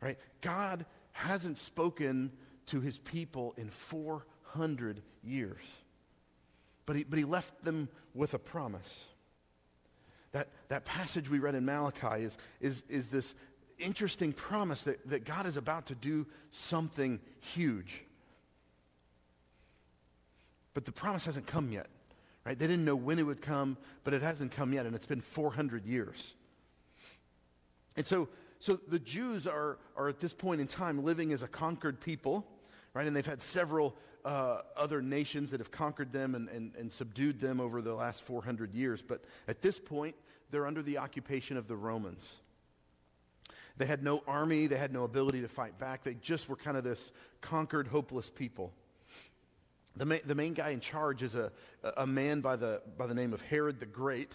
Right? 0.00 0.18
God 0.40 0.86
hasn't 1.12 1.58
spoken 1.58 2.32
to 2.66 2.80
his 2.80 2.98
people 2.98 3.54
in 3.56 3.68
400 3.68 5.02
years. 5.22 5.62
But 6.86 6.96
he, 6.96 7.04
but 7.04 7.18
he 7.18 7.24
left 7.24 7.64
them 7.64 7.88
with 8.14 8.34
a 8.34 8.38
promise. 8.38 9.04
That, 10.32 10.48
that 10.68 10.84
passage 10.84 11.30
we 11.30 11.38
read 11.38 11.54
in 11.54 11.64
Malachi 11.64 12.24
is, 12.24 12.36
is, 12.60 12.82
is 12.88 13.08
this 13.08 13.34
interesting 13.78 14.32
promise 14.32 14.82
that, 14.82 15.08
that 15.08 15.24
God 15.24 15.46
is 15.46 15.56
about 15.56 15.86
to 15.86 15.94
do 15.94 16.26
something 16.50 17.20
huge. 17.40 18.02
But 20.74 20.84
the 20.84 20.92
promise 20.92 21.24
hasn't 21.24 21.46
come 21.46 21.72
yet. 21.72 21.86
Right? 22.44 22.58
They 22.58 22.66
didn't 22.66 22.84
know 22.84 22.96
when 22.96 23.18
it 23.18 23.22
would 23.22 23.40
come, 23.40 23.78
but 24.02 24.12
it 24.12 24.20
hasn't 24.20 24.52
come 24.52 24.74
yet, 24.74 24.84
and 24.84 24.94
it's 24.94 25.06
been 25.06 25.22
400 25.22 25.86
years. 25.86 26.34
And 27.96 28.06
so, 28.06 28.28
so 28.58 28.76
the 28.88 28.98
Jews 28.98 29.46
are, 29.46 29.78
are 29.96 30.08
at 30.08 30.20
this 30.20 30.34
point 30.34 30.60
in 30.60 30.66
time 30.66 31.04
living 31.04 31.32
as 31.32 31.42
a 31.42 31.48
conquered 31.48 32.00
people, 32.00 32.46
right? 32.92 33.06
And 33.06 33.16
they've 33.16 33.24
had 33.24 33.40
several 33.40 33.96
uh, 34.24 34.58
other 34.76 35.00
nations 35.00 35.50
that 35.52 35.60
have 35.60 35.70
conquered 35.70 36.12
them 36.12 36.34
and, 36.34 36.48
and, 36.50 36.74
and 36.76 36.92
subdued 36.92 37.40
them 37.40 37.60
over 37.60 37.80
the 37.80 37.94
last 37.94 38.22
400 38.22 38.74
years. 38.74 39.00
But 39.00 39.24
at 39.48 39.62
this 39.62 39.78
point, 39.78 40.14
they're 40.50 40.66
under 40.66 40.82
the 40.82 40.98
occupation 40.98 41.56
of 41.56 41.66
the 41.66 41.76
Romans. 41.76 42.34
They 43.76 43.86
had 43.86 44.02
no 44.02 44.22
army. 44.26 44.66
They 44.66 44.78
had 44.78 44.92
no 44.92 45.04
ability 45.04 45.40
to 45.42 45.48
fight 45.48 45.78
back. 45.78 46.04
They 46.04 46.14
just 46.14 46.48
were 46.48 46.56
kind 46.56 46.76
of 46.76 46.84
this 46.84 47.10
conquered, 47.40 47.88
hopeless 47.88 48.30
people. 48.30 48.72
The, 49.96 50.04
ma- 50.04 50.16
the 50.24 50.34
main 50.34 50.54
guy 50.54 50.70
in 50.70 50.80
charge 50.80 51.22
is 51.22 51.34
a, 51.34 51.52
a 51.96 52.06
man 52.06 52.40
by 52.40 52.56
the, 52.56 52.82
by 52.98 53.06
the 53.06 53.14
name 53.14 53.32
of 53.32 53.40
Herod 53.42 53.78
the 53.80 53.86
Great, 53.86 54.32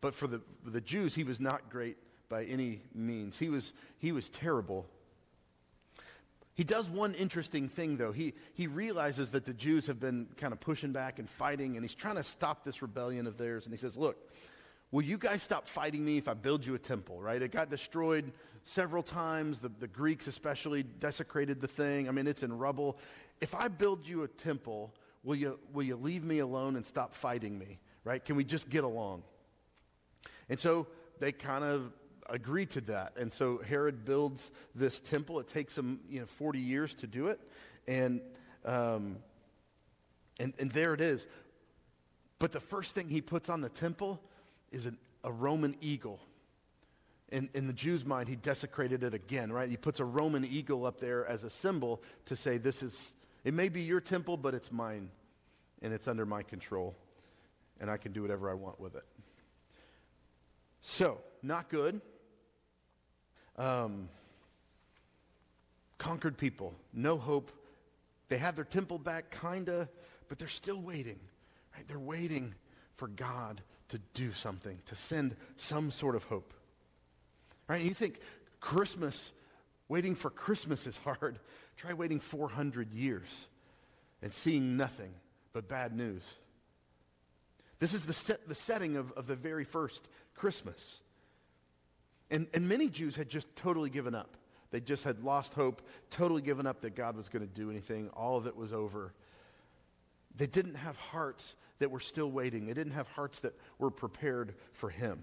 but 0.00 0.14
for 0.14 0.26
the, 0.26 0.40
for 0.64 0.70
the 0.70 0.80
Jews, 0.80 1.14
he 1.14 1.24
was 1.24 1.40
not 1.40 1.70
great 1.70 1.96
by 2.28 2.44
any 2.44 2.82
means. 2.94 3.38
He 3.38 3.48
was, 3.48 3.72
he 3.98 4.12
was 4.12 4.28
terrible. 4.28 4.86
He 6.54 6.64
does 6.64 6.88
one 6.88 7.14
interesting 7.14 7.68
thing, 7.68 7.98
though. 7.98 8.12
He, 8.12 8.32
he 8.54 8.66
realizes 8.66 9.30
that 9.30 9.44
the 9.44 9.52
Jews 9.52 9.86
have 9.86 10.00
been 10.00 10.26
kind 10.38 10.52
of 10.52 10.60
pushing 10.60 10.90
back 10.90 11.18
and 11.18 11.28
fighting, 11.28 11.76
and 11.76 11.84
he's 11.84 11.94
trying 11.94 12.16
to 12.16 12.24
stop 12.24 12.64
this 12.64 12.80
rebellion 12.80 13.26
of 13.26 13.36
theirs. 13.36 13.66
And 13.66 13.74
he 13.74 13.78
says, 13.78 13.94
Look, 13.94 14.16
will 14.90 15.02
you 15.02 15.18
guys 15.18 15.42
stop 15.42 15.68
fighting 15.68 16.02
me 16.02 16.16
if 16.16 16.28
I 16.28 16.34
build 16.34 16.64
you 16.64 16.74
a 16.74 16.78
temple, 16.78 17.20
right? 17.20 17.42
It 17.42 17.52
got 17.52 17.68
destroyed 17.68 18.32
several 18.64 19.02
times. 19.02 19.58
The, 19.58 19.68
the 19.68 19.86
Greeks 19.86 20.28
especially 20.28 20.82
desecrated 20.82 21.60
the 21.60 21.68
thing. 21.68 22.08
I 22.08 22.12
mean, 22.12 22.26
it's 22.26 22.42
in 22.42 22.56
rubble 22.56 22.98
if 23.40 23.54
I 23.54 23.68
build 23.68 24.06
you 24.06 24.22
a 24.22 24.28
temple, 24.28 24.94
will 25.22 25.36
you, 25.36 25.58
will 25.72 25.82
you 25.82 25.96
leave 25.96 26.24
me 26.24 26.38
alone 26.38 26.76
and 26.76 26.84
stop 26.84 27.14
fighting 27.14 27.58
me? 27.58 27.78
Right? 28.04 28.24
Can 28.24 28.36
we 28.36 28.44
just 28.44 28.68
get 28.70 28.84
along? 28.84 29.22
And 30.48 30.58
so 30.58 30.86
they 31.18 31.32
kind 31.32 31.64
of 31.64 31.92
agree 32.28 32.66
to 32.66 32.80
that. 32.82 33.14
And 33.16 33.32
so 33.32 33.58
Herod 33.58 34.04
builds 34.04 34.50
this 34.74 35.00
temple. 35.00 35.40
It 35.40 35.48
takes 35.48 35.76
him, 35.76 36.00
you 36.08 36.20
know, 36.20 36.26
40 36.26 36.58
years 36.58 36.94
to 36.94 37.06
do 37.06 37.28
it. 37.28 37.40
And, 37.86 38.20
um, 38.64 39.18
and, 40.38 40.52
and 40.58 40.70
there 40.70 40.94
it 40.94 41.00
is. 41.00 41.26
But 42.38 42.52
the 42.52 42.60
first 42.60 42.94
thing 42.94 43.08
he 43.08 43.20
puts 43.20 43.48
on 43.48 43.60
the 43.60 43.68
temple 43.68 44.20
is 44.70 44.86
an, 44.86 44.98
a 45.24 45.32
Roman 45.32 45.76
eagle. 45.80 46.20
In, 47.30 47.48
in 47.54 47.66
the 47.66 47.72
Jews' 47.72 48.04
mind, 48.04 48.28
he 48.28 48.36
desecrated 48.36 49.02
it 49.02 49.14
again, 49.14 49.52
right? 49.52 49.68
He 49.68 49.76
puts 49.76 49.98
a 49.98 50.04
Roman 50.04 50.44
eagle 50.44 50.86
up 50.86 51.00
there 51.00 51.26
as 51.26 51.42
a 51.42 51.50
symbol 51.50 52.02
to 52.26 52.36
say, 52.36 52.56
this 52.56 52.82
is, 52.82 53.14
it 53.46 53.54
may 53.54 53.68
be 53.68 53.82
your 53.82 54.00
temple, 54.00 54.36
but 54.36 54.54
it's 54.54 54.72
mine, 54.72 55.08
and 55.80 55.92
it's 55.92 56.08
under 56.08 56.26
my 56.26 56.42
control, 56.42 56.96
and 57.78 57.88
I 57.88 57.96
can 57.96 58.10
do 58.10 58.20
whatever 58.20 58.50
I 58.50 58.54
want 58.54 58.80
with 58.80 58.96
it. 58.96 59.04
So, 60.82 61.20
not 61.44 61.68
good. 61.68 62.00
Um, 63.56 64.08
conquered 65.96 66.36
people, 66.36 66.74
no 66.92 67.18
hope. 67.18 67.52
They 68.30 68.38
have 68.38 68.56
their 68.56 68.64
temple 68.64 68.98
back, 68.98 69.30
kinda, 69.40 69.88
but 70.28 70.40
they're 70.40 70.48
still 70.48 70.80
waiting. 70.80 71.20
Right? 71.76 71.86
They're 71.86 72.00
waiting 72.00 72.52
for 72.96 73.06
God 73.06 73.62
to 73.90 74.00
do 74.12 74.32
something, 74.32 74.76
to 74.86 74.96
send 74.96 75.36
some 75.56 75.92
sort 75.92 76.16
of 76.16 76.24
hope. 76.24 76.52
Right? 77.68 77.82
You 77.82 77.94
think 77.94 78.18
Christmas, 78.58 79.30
waiting 79.86 80.16
for 80.16 80.30
Christmas 80.30 80.88
is 80.88 80.96
hard. 80.96 81.38
Try 81.76 81.92
waiting 81.92 82.20
400 82.20 82.92
years 82.92 83.28
and 84.22 84.32
seeing 84.32 84.76
nothing 84.76 85.12
but 85.52 85.68
bad 85.68 85.94
news. 85.94 86.22
This 87.78 87.92
is 87.92 88.06
the, 88.06 88.14
set, 88.14 88.48
the 88.48 88.54
setting 88.54 88.96
of, 88.96 89.12
of 89.12 89.26
the 89.26 89.36
very 89.36 89.64
first 89.64 90.08
Christmas. 90.34 91.00
And, 92.30 92.46
and 92.54 92.68
many 92.68 92.88
Jews 92.88 93.16
had 93.16 93.28
just 93.28 93.54
totally 93.56 93.90
given 93.90 94.14
up. 94.14 94.36
They 94.70 94.80
just 94.80 95.04
had 95.04 95.22
lost 95.22 95.54
hope, 95.54 95.82
totally 96.10 96.42
given 96.42 96.66
up 96.66 96.80
that 96.80 96.96
God 96.96 97.16
was 97.16 97.28
going 97.28 97.46
to 97.46 97.52
do 97.52 97.70
anything. 97.70 98.08
All 98.10 98.36
of 98.36 98.46
it 98.46 98.56
was 98.56 98.72
over. 98.72 99.12
They 100.36 100.46
didn't 100.46 100.74
have 100.74 100.96
hearts 100.96 101.56
that 101.78 101.90
were 101.90 102.00
still 102.00 102.30
waiting. 102.30 102.66
They 102.66 102.74
didn't 102.74 102.94
have 102.94 103.08
hearts 103.08 103.38
that 103.40 103.54
were 103.78 103.90
prepared 103.90 104.54
for 104.72 104.90
him. 104.90 105.22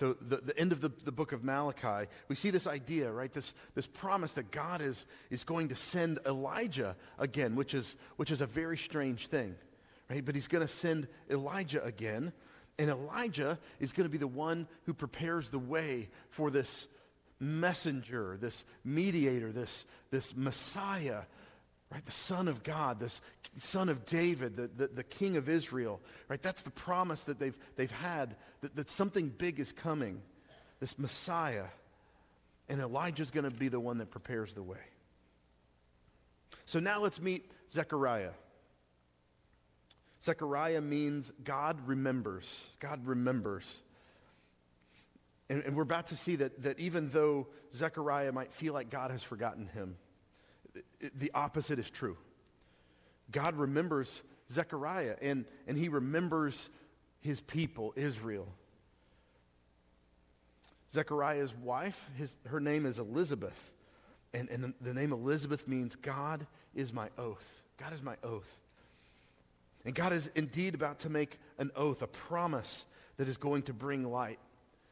So 0.00 0.16
the, 0.18 0.38
the 0.38 0.58
end 0.58 0.72
of 0.72 0.80
the, 0.80 0.90
the 1.04 1.12
book 1.12 1.32
of 1.32 1.44
Malachi, 1.44 2.08
we 2.28 2.34
see 2.34 2.48
this 2.48 2.66
idea, 2.66 3.12
right? 3.12 3.30
This, 3.30 3.52
this 3.74 3.86
promise 3.86 4.32
that 4.32 4.50
God 4.50 4.80
is, 4.80 5.04
is 5.28 5.44
going 5.44 5.68
to 5.68 5.76
send 5.76 6.20
Elijah 6.24 6.96
again, 7.18 7.54
which 7.54 7.74
is, 7.74 7.96
which 8.16 8.30
is 8.30 8.40
a 8.40 8.46
very 8.46 8.78
strange 8.78 9.26
thing, 9.26 9.54
right? 10.08 10.24
But 10.24 10.34
he's 10.34 10.48
going 10.48 10.66
to 10.66 10.72
send 10.72 11.06
Elijah 11.28 11.84
again. 11.84 12.32
And 12.78 12.88
Elijah 12.88 13.58
is 13.78 13.92
going 13.92 14.06
to 14.06 14.10
be 14.10 14.16
the 14.16 14.26
one 14.26 14.68
who 14.86 14.94
prepares 14.94 15.50
the 15.50 15.58
way 15.58 16.08
for 16.30 16.50
this 16.50 16.88
messenger, 17.38 18.38
this 18.40 18.64
mediator, 18.82 19.52
this, 19.52 19.84
this 20.10 20.34
Messiah 20.34 21.24
right? 21.90 22.04
The 22.04 22.12
Son 22.12 22.48
of 22.48 22.62
God, 22.62 23.00
this 23.00 23.20
Son 23.56 23.88
of 23.88 24.06
David, 24.06 24.56
the, 24.56 24.68
the, 24.68 24.86
the, 24.88 25.02
King 25.02 25.36
of 25.36 25.48
Israel, 25.48 26.00
right? 26.28 26.40
That's 26.40 26.62
the 26.62 26.70
promise 26.70 27.20
that 27.22 27.38
they've, 27.38 27.56
they've 27.76 27.90
had, 27.90 28.36
that, 28.60 28.76
that 28.76 28.88
something 28.88 29.28
big 29.28 29.58
is 29.58 29.72
coming, 29.72 30.22
this 30.78 30.98
Messiah. 30.98 31.64
And 32.68 32.80
Elijah's 32.80 33.32
going 33.32 33.50
to 33.50 33.56
be 33.56 33.68
the 33.68 33.80
one 33.80 33.98
that 33.98 34.10
prepares 34.10 34.54
the 34.54 34.62
way. 34.62 34.78
So 36.66 36.78
now 36.78 37.00
let's 37.00 37.20
meet 37.20 37.50
Zechariah. 37.72 38.30
Zechariah 40.24 40.80
means 40.80 41.32
God 41.42 41.80
remembers. 41.88 42.64
God 42.78 43.04
remembers. 43.06 43.82
And, 45.48 45.64
and 45.64 45.74
we're 45.74 45.82
about 45.82 46.08
to 46.08 46.16
see 46.16 46.36
that, 46.36 46.62
that 46.62 46.78
even 46.78 47.10
though 47.10 47.48
Zechariah 47.74 48.30
might 48.30 48.52
feel 48.52 48.72
like 48.72 48.90
God 48.90 49.10
has 49.10 49.22
forgotten 49.22 49.66
him, 49.66 49.96
the 51.14 51.30
opposite 51.34 51.78
is 51.78 51.90
true. 51.90 52.16
God 53.30 53.56
remembers 53.56 54.22
Zechariah 54.52 55.16
and, 55.22 55.44
and 55.66 55.78
he 55.78 55.88
remembers 55.88 56.68
his 57.20 57.40
people, 57.40 57.92
Israel. 57.96 58.48
Zechariah's 60.92 61.54
wife, 61.54 62.10
his, 62.16 62.34
her 62.46 62.60
name 62.60 62.86
is 62.86 62.98
Elizabeth. 62.98 63.72
And, 64.32 64.48
and 64.48 64.64
the, 64.64 64.74
the 64.80 64.94
name 64.94 65.12
Elizabeth 65.12 65.66
means 65.68 65.96
God 65.96 66.46
is 66.74 66.92
my 66.92 67.08
oath. 67.18 67.44
God 67.78 67.92
is 67.92 68.02
my 68.02 68.16
oath. 68.22 68.48
And 69.84 69.94
God 69.94 70.12
is 70.12 70.28
indeed 70.34 70.74
about 70.74 71.00
to 71.00 71.08
make 71.08 71.38
an 71.58 71.70
oath, 71.74 72.02
a 72.02 72.06
promise 72.06 72.84
that 73.16 73.28
is 73.28 73.36
going 73.36 73.62
to 73.62 73.72
bring 73.72 74.10
light, 74.10 74.38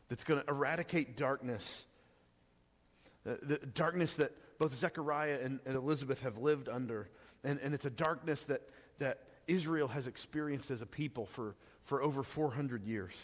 that's 0.08 0.24
going 0.24 0.40
to 0.40 0.48
eradicate 0.48 1.16
darkness. 1.16 1.84
The, 3.24 3.38
the 3.42 3.66
darkness 3.66 4.14
that 4.14 4.32
both 4.58 4.76
Zechariah 4.78 5.38
and, 5.42 5.60
and 5.64 5.76
Elizabeth 5.76 6.22
have 6.22 6.38
lived 6.38 6.68
under. 6.68 7.08
And, 7.44 7.60
and 7.60 7.74
it's 7.74 7.84
a 7.84 7.90
darkness 7.90 8.42
that, 8.44 8.62
that 8.98 9.20
Israel 9.46 9.88
has 9.88 10.06
experienced 10.06 10.70
as 10.70 10.82
a 10.82 10.86
people 10.86 11.26
for, 11.26 11.54
for 11.84 12.02
over 12.02 12.22
400 12.22 12.84
years. 12.84 13.14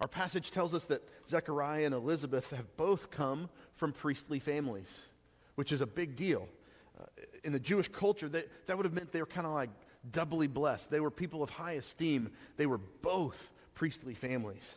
Our 0.00 0.08
passage 0.08 0.50
tells 0.50 0.74
us 0.74 0.84
that 0.84 1.02
Zechariah 1.28 1.86
and 1.86 1.94
Elizabeth 1.94 2.50
have 2.50 2.76
both 2.76 3.10
come 3.10 3.48
from 3.76 3.92
priestly 3.92 4.38
families, 4.38 4.88
which 5.56 5.72
is 5.72 5.80
a 5.80 5.86
big 5.86 6.14
deal. 6.14 6.48
Uh, 6.98 7.04
in 7.42 7.52
the 7.52 7.58
Jewish 7.58 7.88
culture, 7.88 8.28
that, 8.28 8.48
that 8.66 8.76
would 8.76 8.86
have 8.86 8.94
meant 8.94 9.12
they 9.12 9.20
were 9.20 9.26
kind 9.26 9.46
of 9.46 9.52
like 9.54 9.70
doubly 10.10 10.46
blessed. 10.46 10.90
They 10.90 11.00
were 11.00 11.10
people 11.10 11.42
of 11.42 11.50
high 11.50 11.72
esteem. 11.72 12.30
They 12.56 12.66
were 12.66 12.78
both 12.78 13.52
priestly 13.74 14.14
families. 14.14 14.74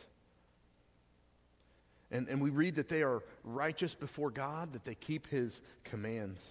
And, 2.12 2.28
and 2.28 2.40
we 2.40 2.50
read 2.50 2.76
that 2.76 2.88
they 2.88 3.02
are 3.02 3.22
righteous 3.42 3.94
before 3.94 4.30
God, 4.30 4.74
that 4.74 4.84
they 4.84 4.94
keep 4.94 5.26
his 5.28 5.62
commands. 5.82 6.46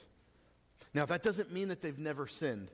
Now, 0.94 1.06
that 1.06 1.24
doesn't 1.24 1.53
mean 1.53 1.70
that 1.70 1.82
they've 1.82 1.98
never 1.98 2.27
sinned. 2.27 2.70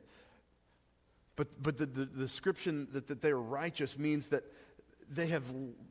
But, 1.35 1.61
but 1.61 1.77
the, 1.77 1.85
the, 1.85 2.05
the 2.05 2.23
description 2.23 2.87
that, 2.93 3.07
that 3.07 3.21
they 3.21 3.29
are 3.29 3.39
righteous 3.39 3.99
means 3.99 4.27
that 4.27 4.43
they 5.09 5.27
have, 5.27 5.43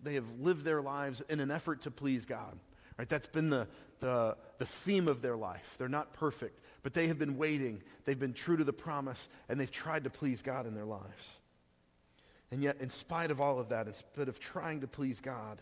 they 0.03 0.15
have 0.15 0.41
lived 0.41 0.65
their 0.65 0.83
lives 0.83 1.23
in 1.29 1.39
an 1.39 1.51
effort 1.51 1.83
to 1.83 1.91
please 1.91 2.25
God. 2.25 2.59
Right? 2.99 3.09
That's 3.09 3.29
been 3.29 3.51
the, 3.51 3.69
the, 4.01 4.37
the 4.59 4.67
theme 4.67 5.07
of 5.07 5.21
their 5.21 5.37
life. 5.37 5.77
They're 5.79 5.89
not 5.89 6.15
perfect, 6.15 6.61
but 6.83 6.95
they 6.95 7.09
have 7.09 7.19
been 7.19 7.37
waiting. 7.37 7.83
They've 8.07 8.19
been 8.19 8.33
true 8.33 8.57
to 8.57 8.65
the 8.65 8.73
promise, 8.73 9.29
and 9.49 9.61
they've 9.61 9.71
tried 9.71 10.05
to 10.05 10.11
please 10.11 10.41
God 10.41 10.67
in 10.67 10.75
their 10.75 10.87
lives. 10.87 11.35
And 12.51 12.63
yet, 12.63 12.79
in 12.81 12.91
spite 12.91 13.31
of 13.31 13.41
all 13.41 13.59
of 13.59 13.69
that, 13.69 13.87
in 13.87 13.95
spite 13.95 14.29
of 14.29 14.41
trying 14.41 14.81
to 14.81 14.87
please 14.87 15.21
God, 15.21 15.61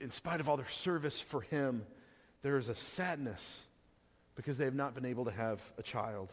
in 0.00 0.10
spite 0.10 0.40
of 0.40 0.48
all 0.48 0.56
their 0.56 0.68
service 0.68 1.20
for 1.20 1.40
him, 1.40 1.86
there 2.42 2.56
is 2.56 2.68
a 2.68 2.74
sadness 2.74 3.58
because 4.34 4.56
they 4.56 4.64
have 4.64 4.74
not 4.74 4.94
been 4.94 5.04
able 5.04 5.24
to 5.24 5.30
have 5.30 5.60
a 5.78 5.82
child. 5.82 6.32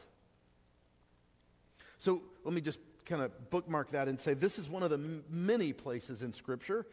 So 1.97 2.21
let 2.43 2.53
me 2.53 2.61
just 2.61 2.79
kind 3.05 3.21
of 3.21 3.49
bookmark 3.49 3.91
that 3.91 4.07
and 4.07 4.19
say 4.19 4.33
this 4.33 4.57
is 4.57 4.69
one 4.69 4.83
of 4.83 4.89
the 4.89 4.97
m- 4.97 5.23
many 5.29 5.73
places 5.73 6.21
in 6.21 6.33
Scripture 6.33 6.85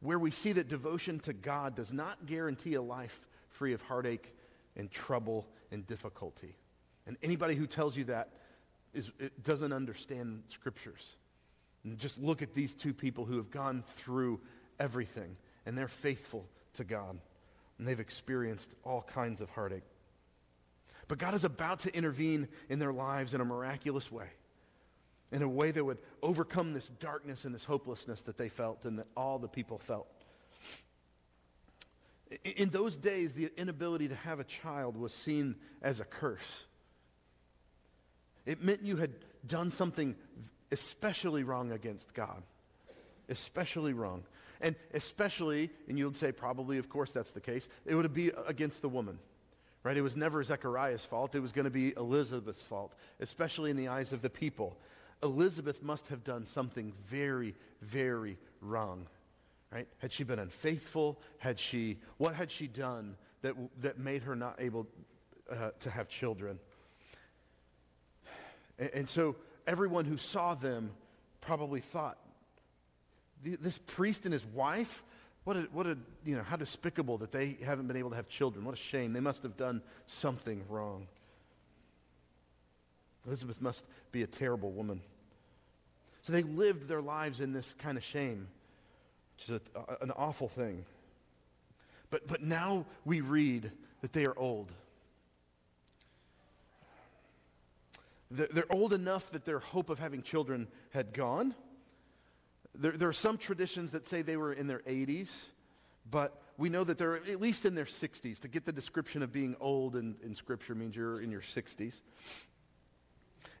where 0.00 0.18
we 0.18 0.30
see 0.30 0.52
that 0.52 0.68
devotion 0.68 1.18
to 1.20 1.32
God 1.32 1.74
does 1.74 1.92
not 1.92 2.26
guarantee 2.26 2.74
a 2.74 2.82
life 2.82 3.20
free 3.48 3.72
of 3.72 3.82
heartache 3.82 4.34
and 4.76 4.90
trouble 4.90 5.46
and 5.70 5.86
difficulty. 5.86 6.56
And 7.06 7.16
anybody 7.22 7.54
who 7.54 7.66
tells 7.66 7.96
you 7.96 8.04
that 8.04 8.30
is, 8.92 9.10
doesn't 9.42 9.72
understand 9.72 10.42
Scriptures. 10.48 11.16
And 11.84 11.98
just 11.98 12.18
look 12.18 12.42
at 12.42 12.54
these 12.54 12.74
two 12.74 12.94
people 12.94 13.24
who 13.24 13.36
have 13.36 13.50
gone 13.50 13.84
through 13.96 14.40
everything, 14.78 15.36
and 15.66 15.76
they're 15.76 15.88
faithful 15.88 16.46
to 16.74 16.84
God. 16.84 17.18
And 17.78 17.88
they've 17.88 18.00
experienced 18.00 18.74
all 18.84 19.02
kinds 19.02 19.40
of 19.40 19.50
heartache. 19.50 19.82
But 21.08 21.18
God 21.18 21.34
is 21.34 21.44
about 21.44 21.80
to 21.80 21.94
intervene 21.94 22.48
in 22.68 22.78
their 22.78 22.92
lives 22.92 23.34
in 23.34 23.40
a 23.40 23.44
miraculous 23.44 24.10
way, 24.10 24.28
in 25.32 25.42
a 25.42 25.48
way 25.48 25.70
that 25.70 25.84
would 25.84 25.98
overcome 26.22 26.72
this 26.72 26.88
darkness 27.00 27.44
and 27.44 27.54
this 27.54 27.64
hopelessness 27.64 28.22
that 28.22 28.38
they 28.38 28.48
felt 28.48 28.84
and 28.84 28.98
that 28.98 29.06
all 29.16 29.38
the 29.38 29.48
people 29.48 29.78
felt. 29.78 30.06
In 32.44 32.70
those 32.70 32.96
days, 32.96 33.32
the 33.32 33.50
inability 33.56 34.08
to 34.08 34.14
have 34.14 34.40
a 34.40 34.44
child 34.44 34.96
was 34.96 35.12
seen 35.12 35.56
as 35.82 36.00
a 36.00 36.04
curse. 36.04 36.64
It 38.46 38.62
meant 38.62 38.82
you 38.82 38.96
had 38.96 39.12
done 39.46 39.70
something 39.70 40.16
especially 40.70 41.44
wrong 41.44 41.72
against 41.72 42.12
God. 42.14 42.42
Especially 43.28 43.92
wrong. 43.92 44.24
And 44.60 44.76
especially, 44.92 45.70
and 45.88 45.98
you 45.98 46.06
would 46.06 46.16
say 46.16 46.32
probably, 46.32 46.78
of 46.78 46.88
course 46.88 47.12
that's 47.12 47.30
the 47.30 47.40
case, 47.40 47.68
it 47.84 47.94
would 47.94 48.12
be 48.12 48.30
against 48.46 48.82
the 48.82 48.88
woman. 48.88 49.18
Right? 49.82 49.96
It 49.96 50.02
was 50.02 50.16
never 50.16 50.42
Zechariah's 50.42 51.04
fault. 51.04 51.34
It 51.34 51.40
was 51.40 51.52
going 51.52 51.66
to 51.66 51.70
be 51.70 51.92
Elizabeth's 51.96 52.62
fault, 52.62 52.94
especially 53.20 53.70
in 53.70 53.76
the 53.76 53.88
eyes 53.88 54.12
of 54.12 54.22
the 54.22 54.30
people. 54.30 54.78
Elizabeth 55.22 55.82
must 55.82 56.08
have 56.08 56.24
done 56.24 56.46
something 56.46 56.92
very, 57.06 57.54
very 57.82 58.38
wrong. 58.62 59.06
Right? 59.70 59.86
Had 59.98 60.12
she 60.12 60.24
been 60.24 60.38
unfaithful? 60.38 61.20
Had 61.38 61.58
she, 61.58 61.98
what 62.16 62.34
had 62.34 62.50
she 62.50 62.66
done 62.66 63.16
that, 63.42 63.54
that 63.82 63.98
made 63.98 64.22
her 64.22 64.34
not 64.34 64.56
able 64.58 64.86
uh, 65.50 65.70
to 65.80 65.90
have 65.90 66.08
children? 66.08 66.58
And, 68.78 68.90
and 68.94 69.08
so 69.08 69.36
everyone 69.66 70.04
who 70.04 70.16
saw 70.16 70.54
them 70.54 70.92
probably 71.40 71.80
thought, 71.80 72.16
this 73.44 73.78
priest 73.78 74.24
and 74.24 74.32
his 74.32 74.44
wife, 74.46 75.02
what 75.44 75.56
a, 75.56 75.60
what 75.72 75.86
a, 75.86 75.96
you 76.24 76.36
know, 76.36 76.42
how 76.42 76.56
despicable 76.56 77.18
that 77.18 77.30
they 77.30 77.58
haven't 77.64 77.86
been 77.86 77.96
able 77.96 78.10
to 78.10 78.16
have 78.16 78.28
children. 78.28 78.64
What 78.64 78.74
a 78.74 78.78
shame. 78.78 79.12
They 79.12 79.20
must 79.20 79.42
have 79.42 79.56
done 79.56 79.82
something 80.06 80.62
wrong. 80.68 81.06
Elizabeth 83.26 83.60
must 83.60 83.84
be 84.12 84.22
a 84.22 84.26
terrible 84.26 84.70
woman. 84.70 85.00
So 86.22 86.32
they 86.32 86.42
lived 86.42 86.88
their 86.88 87.02
lives 87.02 87.40
in 87.40 87.52
this 87.52 87.74
kind 87.78 87.98
of 87.98 88.04
shame, 88.04 88.48
which 89.36 89.50
is 89.50 89.60
a, 89.76 89.78
a, 89.78 90.02
an 90.02 90.10
awful 90.12 90.48
thing. 90.48 90.84
But, 92.10 92.26
but 92.26 92.42
now 92.42 92.86
we 93.04 93.20
read 93.20 93.70
that 94.00 94.12
they 94.12 94.24
are 94.24 94.38
old. 94.38 94.72
They're 98.30 98.72
old 98.72 98.92
enough 98.92 99.30
that 99.32 99.44
their 99.44 99.58
hope 99.60 99.90
of 99.90 99.98
having 99.98 100.22
children 100.22 100.66
had 100.90 101.12
gone. 101.12 101.54
There, 102.74 102.92
there, 102.92 103.08
are 103.08 103.12
some 103.12 103.38
traditions 103.38 103.92
that 103.92 104.08
say 104.08 104.22
they 104.22 104.36
were 104.36 104.52
in 104.52 104.66
their 104.66 104.80
80s, 104.80 105.28
but 106.10 106.40
we 106.56 106.68
know 106.68 106.84
that 106.84 106.98
they're 106.98 107.16
at 107.16 107.40
least 107.40 107.64
in 107.64 107.74
their 107.74 107.84
60s. 107.84 108.40
To 108.40 108.48
get 108.48 108.64
the 108.64 108.72
description 108.72 109.22
of 109.22 109.32
being 109.32 109.56
old 109.60 109.96
in, 109.96 110.16
in 110.24 110.34
Scripture 110.34 110.74
means 110.74 110.96
you're 110.96 111.20
in 111.20 111.30
your 111.30 111.40
60s. 111.40 111.94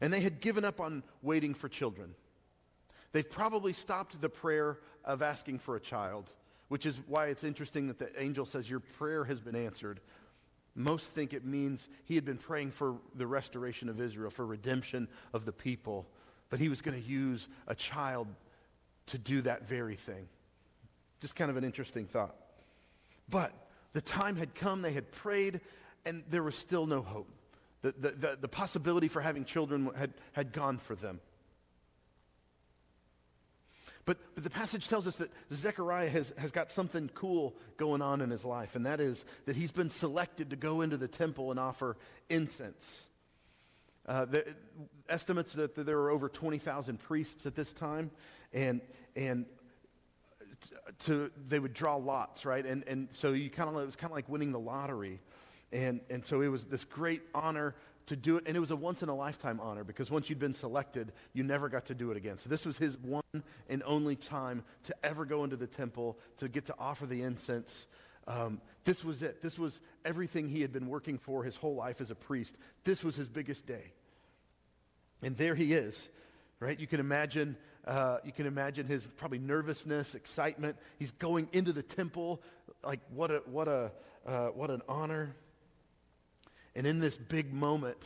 And 0.00 0.12
they 0.12 0.20
had 0.20 0.40
given 0.40 0.64
up 0.64 0.80
on 0.80 1.02
waiting 1.22 1.54
for 1.54 1.68
children. 1.68 2.14
They've 3.12 3.28
probably 3.28 3.72
stopped 3.72 4.20
the 4.20 4.28
prayer 4.28 4.78
of 5.04 5.22
asking 5.22 5.60
for 5.60 5.76
a 5.76 5.80
child, 5.80 6.30
which 6.68 6.84
is 6.84 6.98
why 7.06 7.26
it's 7.26 7.44
interesting 7.44 7.86
that 7.86 7.98
the 7.98 8.10
angel 8.20 8.46
says, 8.46 8.68
Your 8.68 8.80
prayer 8.80 9.24
has 9.24 9.40
been 9.40 9.54
answered. 9.54 10.00
Most 10.74 11.10
think 11.12 11.32
it 11.32 11.44
means 11.44 11.88
he 12.04 12.16
had 12.16 12.24
been 12.24 12.38
praying 12.38 12.72
for 12.72 12.96
the 13.14 13.28
restoration 13.28 13.88
of 13.88 14.00
Israel, 14.00 14.30
for 14.30 14.44
redemption 14.44 15.06
of 15.32 15.44
the 15.44 15.52
people, 15.52 16.06
but 16.50 16.58
he 16.58 16.68
was 16.68 16.82
going 16.82 17.00
to 17.00 17.08
use 17.08 17.46
a 17.68 17.74
child 17.76 18.26
to 19.06 19.18
do 19.18 19.42
that 19.42 19.68
very 19.68 19.96
thing. 19.96 20.28
Just 21.20 21.36
kind 21.36 21.50
of 21.50 21.56
an 21.56 21.64
interesting 21.64 22.06
thought. 22.06 22.34
But 23.28 23.52
the 23.92 24.00
time 24.00 24.36
had 24.36 24.54
come, 24.54 24.82
they 24.82 24.92
had 24.92 25.10
prayed, 25.12 25.60
and 26.04 26.24
there 26.28 26.42
was 26.42 26.54
still 26.54 26.86
no 26.86 27.02
hope. 27.02 27.28
The, 27.82 27.94
the, 27.98 28.10
the, 28.10 28.38
the 28.42 28.48
possibility 28.48 29.08
for 29.08 29.20
having 29.20 29.44
children 29.44 29.90
had, 29.96 30.14
had 30.32 30.52
gone 30.52 30.78
for 30.78 30.94
them. 30.94 31.20
But, 34.06 34.18
but 34.34 34.44
the 34.44 34.50
passage 34.50 34.88
tells 34.88 35.06
us 35.06 35.16
that 35.16 35.30
Zechariah 35.52 36.08
has, 36.10 36.32
has 36.36 36.50
got 36.50 36.70
something 36.70 37.10
cool 37.14 37.54
going 37.76 38.02
on 38.02 38.20
in 38.20 38.30
his 38.30 38.44
life, 38.44 38.76
and 38.76 38.84
that 38.84 39.00
is 39.00 39.24
that 39.46 39.56
he's 39.56 39.70
been 39.70 39.90
selected 39.90 40.50
to 40.50 40.56
go 40.56 40.82
into 40.82 40.96
the 40.96 41.08
temple 41.08 41.50
and 41.50 41.58
offer 41.58 41.96
incense. 42.28 43.04
Uh, 44.06 44.24
the 44.26 44.44
estimates 45.08 45.52
that 45.54 45.74
there 45.74 45.96
were 45.96 46.10
over 46.10 46.28
20,000 46.28 46.98
priests 46.98 47.46
at 47.46 47.54
this 47.54 47.72
time, 47.72 48.10
and, 48.52 48.80
and 49.16 49.46
to, 51.00 51.30
they 51.48 51.58
would 51.58 51.74
draw 51.74 51.96
lots, 51.96 52.44
right? 52.44 52.64
And, 52.64 52.84
and 52.86 53.08
so 53.12 53.32
you 53.32 53.50
kind 53.50 53.68
of, 53.68 53.82
it 53.82 53.86
was 53.86 53.96
kind 53.96 54.10
of 54.10 54.14
like 54.16 54.28
winning 54.28 54.52
the 54.52 54.58
lottery. 54.58 55.20
And, 55.72 56.00
and 56.10 56.24
so 56.24 56.40
it 56.40 56.48
was 56.48 56.64
this 56.64 56.84
great 56.84 57.22
honor 57.34 57.74
to 58.06 58.16
do 58.16 58.36
it. 58.36 58.44
And 58.46 58.56
it 58.56 58.60
was 58.60 58.70
a 58.70 58.76
once 58.76 59.02
in 59.02 59.08
a 59.08 59.14
lifetime 59.14 59.60
honor 59.60 59.84
because 59.84 60.10
once 60.10 60.28
you'd 60.28 60.38
been 60.38 60.54
selected, 60.54 61.12
you 61.32 61.42
never 61.42 61.68
got 61.68 61.86
to 61.86 61.94
do 61.94 62.10
it 62.10 62.16
again. 62.16 62.38
So 62.38 62.48
this 62.48 62.64
was 62.64 62.78
his 62.78 62.98
one 62.98 63.22
and 63.68 63.82
only 63.86 64.16
time 64.16 64.62
to 64.84 64.94
ever 65.02 65.24
go 65.24 65.44
into 65.44 65.56
the 65.56 65.66
temple, 65.66 66.18
to 66.38 66.48
get 66.48 66.66
to 66.66 66.74
offer 66.78 67.06
the 67.06 67.22
incense. 67.22 67.86
Um, 68.26 68.60
this 68.84 69.04
was 69.04 69.22
it. 69.22 69.42
This 69.42 69.58
was 69.58 69.80
everything 70.04 70.48
he 70.48 70.60
had 70.60 70.72
been 70.72 70.88
working 70.88 71.18
for 71.18 71.44
his 71.44 71.56
whole 71.56 71.74
life 71.74 72.00
as 72.00 72.10
a 72.10 72.14
priest. 72.14 72.54
This 72.84 73.02
was 73.02 73.16
his 73.16 73.28
biggest 73.28 73.66
day. 73.66 73.92
And 75.22 75.36
there 75.36 75.54
he 75.54 75.72
is, 75.72 76.08
right? 76.60 76.78
You 76.78 76.86
can 76.86 77.00
imagine 77.00 77.56
uh, 77.86 78.18
you 78.24 78.32
can 78.32 78.46
imagine 78.46 78.86
his 78.86 79.06
probably 79.16 79.38
nervousness, 79.38 80.14
excitement. 80.14 80.76
He's 80.98 81.10
going 81.12 81.48
into 81.52 81.72
the 81.72 81.82
temple. 81.82 82.42
Like, 82.82 83.00
what, 83.10 83.30
a, 83.30 83.42
what, 83.46 83.68
a, 83.68 83.92
uh, 84.26 84.46
what 84.48 84.70
an 84.70 84.80
honor. 84.88 85.36
And 86.74 86.86
in 86.86 87.00
this 87.00 87.16
big 87.16 87.52
moment, 87.52 87.98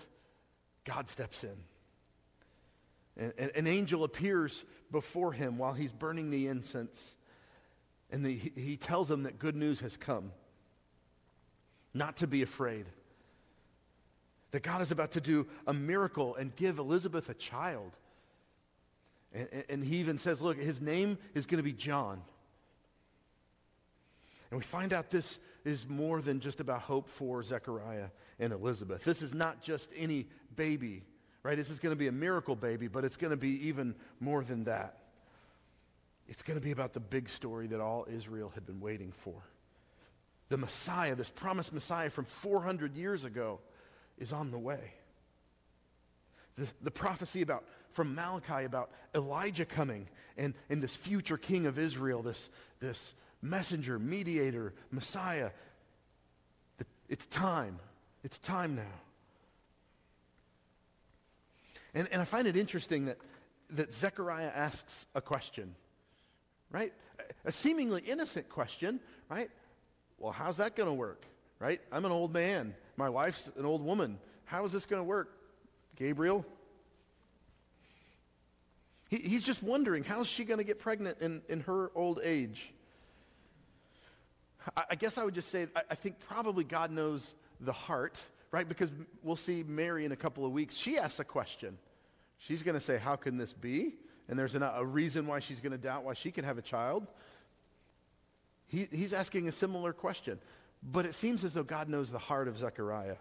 God 0.85 1.09
steps 1.09 1.45
in. 1.45 1.57
And, 3.17 3.33
and 3.39 3.51
an 3.55 3.67
angel 3.67 4.05
appears 4.05 4.65
before 4.91 5.33
him 5.33 5.59
while 5.59 5.75
he's 5.75 5.93
burning 5.93 6.31
the 6.31 6.49
incense. 6.49 6.99
And 8.11 8.25
the, 8.25 8.35
he, 8.35 8.77
tells 8.77 9.09
them 9.09 9.25
that 9.25 9.39
good 9.39 9.55
news 9.55 9.81
has 9.81 9.97
come. 9.97 10.33
Not 11.93 12.17
to 12.19 12.27
be 12.27 12.43
afraid. 12.43 12.87
That 14.53 14.63
God 14.63 14.81
is 14.81 14.91
about 14.91 15.13
to 15.13 15.21
do 15.21 15.47
a 15.67 15.75
miracle 15.75 16.35
and 16.37 16.55
give 16.57 16.79
Elizabeth 16.79 17.29
a 17.29 17.35
child. 17.35 17.93
And, 19.35 19.49
and 19.69 19.85
he 19.85 19.97
even 19.97 20.17
says, 20.17 20.41
look, 20.41 20.57
his 20.57 20.81
name 20.81 21.19
is 21.35 21.45
going 21.45 21.59
to 21.59 21.63
be 21.65 21.73
John. 21.73 22.23
And 24.51 24.59
we 24.59 24.65
find 24.65 24.95
out 24.95 25.11
this 25.11 25.39
is 25.65 25.87
more 25.87 26.23
than 26.23 26.41
just 26.41 26.61
about 26.61 26.81
hope 26.81 27.11
for 27.11 27.43
Zechariah 27.43 28.09
and 28.39 28.53
Elizabeth. 28.53 29.05
This 29.05 29.21
is 29.21 29.35
not 29.35 29.63
just 29.63 29.91
any 29.95 30.27
baby, 30.57 31.03
right? 31.43 31.59
This 31.59 31.69
is 31.69 31.79
going 31.79 31.95
to 31.95 31.99
be 31.99 32.07
a 32.07 32.13
miracle 32.13 32.57
baby, 32.57 32.89
but 32.89 33.05
it's 33.05 33.19
going 33.19 33.33
to 33.33 33.37
be 33.37 33.69
even 33.69 33.95
more 34.21 34.43
than 34.43 34.65
that. 34.65 34.97
It's 36.29 36.43
going 36.43 36.59
to 36.59 36.65
be 36.65 36.73
about 36.73 36.93
the 36.93 37.01
big 37.01 37.29
story 37.29 37.67
that 37.69 37.81
all 37.81 38.07
Israel 38.15 38.53
had 38.55 38.67
been 38.67 38.81
waiting 38.81 39.13
for. 39.13 39.35
The 40.51 40.57
Messiah, 40.57 41.15
this 41.15 41.29
promised 41.29 41.73
Messiah 41.73 42.11
from 42.11 42.27
400 42.27 42.95
years 42.95 43.25
ago, 43.25 43.61
is 44.19 44.33
on 44.33 44.51
the 44.51 44.59
way. 44.59 44.93
The, 46.57 46.67
the 46.83 46.91
prophecy 46.91 47.43
about 47.43 47.65
from 47.93 48.15
Malachi 48.15 48.65
about 48.65 48.91
Elijah 49.15 49.65
coming 49.65 50.09
and, 50.37 50.55
and 50.69 50.83
this 50.83 50.95
future 50.95 51.37
king 51.37 51.67
of 51.67 51.79
Israel, 51.79 52.23
this, 52.23 52.49
this 52.81 53.15
messenger, 53.43 53.99
mediator, 53.99 54.75
Messiah. 54.91 55.51
It's 57.09 57.27
time. 57.27 57.79
It's 58.23 58.39
time 58.39 58.77
now. 58.77 58.83
And, 61.95 62.09
and 62.13 62.21
I 62.21 62.25
find 62.25 62.47
it 62.47 62.57
interesting 62.57 63.07
that, 63.07 63.19
that 63.71 63.95
Zechariah 63.95 64.53
asks 64.55 65.07
a 65.15 65.21
question, 65.21 65.75
right? 66.71 66.93
A 67.45 67.53
seemingly 67.53 68.03
innocent 68.03 68.49
question, 68.49 69.01
right? 69.29 69.51
Well, 70.19 70.33
how's 70.33 70.57
that 70.59 70.77
going 70.77 70.89
to 70.89 70.95
work, 70.95 71.25
right? 71.59 71.81
I'm 71.93 72.05
an 72.05 72.13
old 72.13 72.33
man. 72.33 72.75
My 72.97 73.09
wife's 73.09 73.49
an 73.57 73.65
old 73.65 73.85
woman. 73.85 74.19
How 74.45 74.65
is 74.65 74.73
this 74.73 74.87
going 74.87 75.01
to 75.01 75.05
work? 75.05 75.31
Gabriel? 75.97 76.45
He, 79.09 79.17
he's 79.19 79.43
just 79.43 79.63
wondering, 79.63 80.05
how's 80.05 80.27
she 80.27 80.45
going 80.45 80.59
to 80.59 80.65
get 80.65 80.79
pregnant 80.79 81.19
in, 81.21 81.43
in 81.49 81.61
her 81.61 81.91
old 81.95 82.21
age? 82.23 82.73
I, 84.77 84.85
I 84.91 84.95
guess 84.95 85.19
I 85.19 85.25
would 85.25 85.35
just 85.35 85.51
say, 85.51 85.67
I, 85.75 85.83
I 85.91 85.95
think 85.95 86.19
probably 86.21 86.65
God 86.65 86.91
knows 86.91 87.35
the 87.61 87.73
heart, 87.73 88.19
right? 88.51 88.69
Because 88.69 88.91
we'll 89.23 89.37
see 89.37 89.65
Mary 89.67 90.05
in 90.05 90.13
a 90.13 90.17
couple 90.17 90.45
of 90.45 90.53
weeks. 90.53 90.77
She 90.77 90.99
asks 90.99 91.19
a 91.19 91.25
question. 91.25 91.79
She's 92.39 92.63
going 92.63 92.79
to 92.79 92.85
say, 92.85 92.99
how 92.99 93.17
can 93.17 93.37
this 93.37 93.53
be? 93.53 93.95
And 94.29 94.39
there's 94.39 94.55
an, 94.55 94.63
a 94.63 94.85
reason 94.85 95.27
why 95.27 95.41
she's 95.41 95.61
going 95.61 95.73
to 95.73 95.79
doubt 95.79 96.05
why 96.05 96.15
she 96.15 96.31
can 96.31 96.45
have 96.45 96.59
a 96.59 96.63
child. 96.63 97.07
He, 98.67 98.87
he's 98.91 99.13
asking 99.13 99.49
a 99.49 99.53
similar 99.53 99.93
question. 99.93 100.39
But 100.83 101.07
it 101.07 101.15
seems 101.15 101.45
as 101.45 101.55
though 101.55 101.65
God 101.65 101.89
knows 101.89 102.11
the 102.11 102.19
heart 102.19 102.47
of 102.47 102.59
Zechariah. 102.59 103.17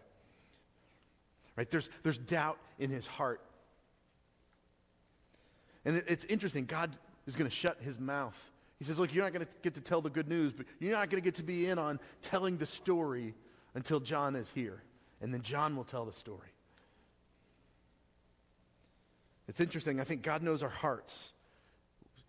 Right? 1.55 1.69
There's, 1.71 1.89
there's 2.03 2.17
doubt 2.17 2.57
in 2.77 2.89
his 2.89 3.07
heart. 3.07 3.41
And 5.85 5.97
it, 5.97 6.05
it's 6.07 6.25
interesting. 6.25 6.65
God 6.65 6.95
is 7.25 7.35
going 7.35 7.49
to 7.49 7.55
shut 7.55 7.77
his 7.81 7.99
mouth 7.99 8.37
he 8.79 8.85
says, 8.85 8.99
look, 8.99 9.13
you're 9.13 9.23
not 9.23 9.33
going 9.33 9.45
to 9.45 9.51
get 9.63 9.73
to 9.75 9.81
tell 9.81 10.01
the 10.01 10.09
good 10.09 10.27
news, 10.27 10.53
but 10.53 10.65
you're 10.79 10.91
not 10.91 11.09
going 11.09 11.21
to 11.21 11.25
get 11.25 11.35
to 11.35 11.43
be 11.43 11.65
in 11.67 11.79
on 11.79 11.99
telling 12.21 12.57
the 12.57 12.65
story 12.65 13.33
until 13.73 13.99
John 13.99 14.35
is 14.35 14.49
here. 14.53 14.83
And 15.19 15.33
then 15.33 15.41
John 15.41 15.75
will 15.75 15.83
tell 15.83 16.05
the 16.05 16.13
story. 16.13 16.49
It's 19.47 19.61
interesting. 19.61 19.99
I 19.99 20.03
think 20.03 20.21
God 20.21 20.43
knows 20.43 20.63
our 20.63 20.69
hearts. 20.69 21.31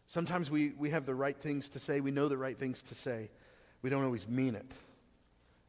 Sometimes 0.06 0.50
we, 0.50 0.72
we 0.78 0.90
have 0.90 1.04
the 1.04 1.14
right 1.14 1.36
things 1.36 1.68
to 1.70 1.78
say. 1.78 2.00
We 2.00 2.10
know 2.10 2.28
the 2.28 2.38
right 2.38 2.58
things 2.58 2.82
to 2.82 2.94
say. 2.94 3.30
We 3.82 3.90
don't 3.90 4.04
always 4.04 4.26
mean 4.26 4.54
it. 4.54 4.70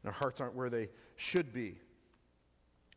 And 0.02 0.06
our 0.06 0.12
hearts 0.12 0.40
aren't 0.40 0.54
where 0.54 0.70
they 0.70 0.88
should 1.16 1.52
be. 1.52 1.78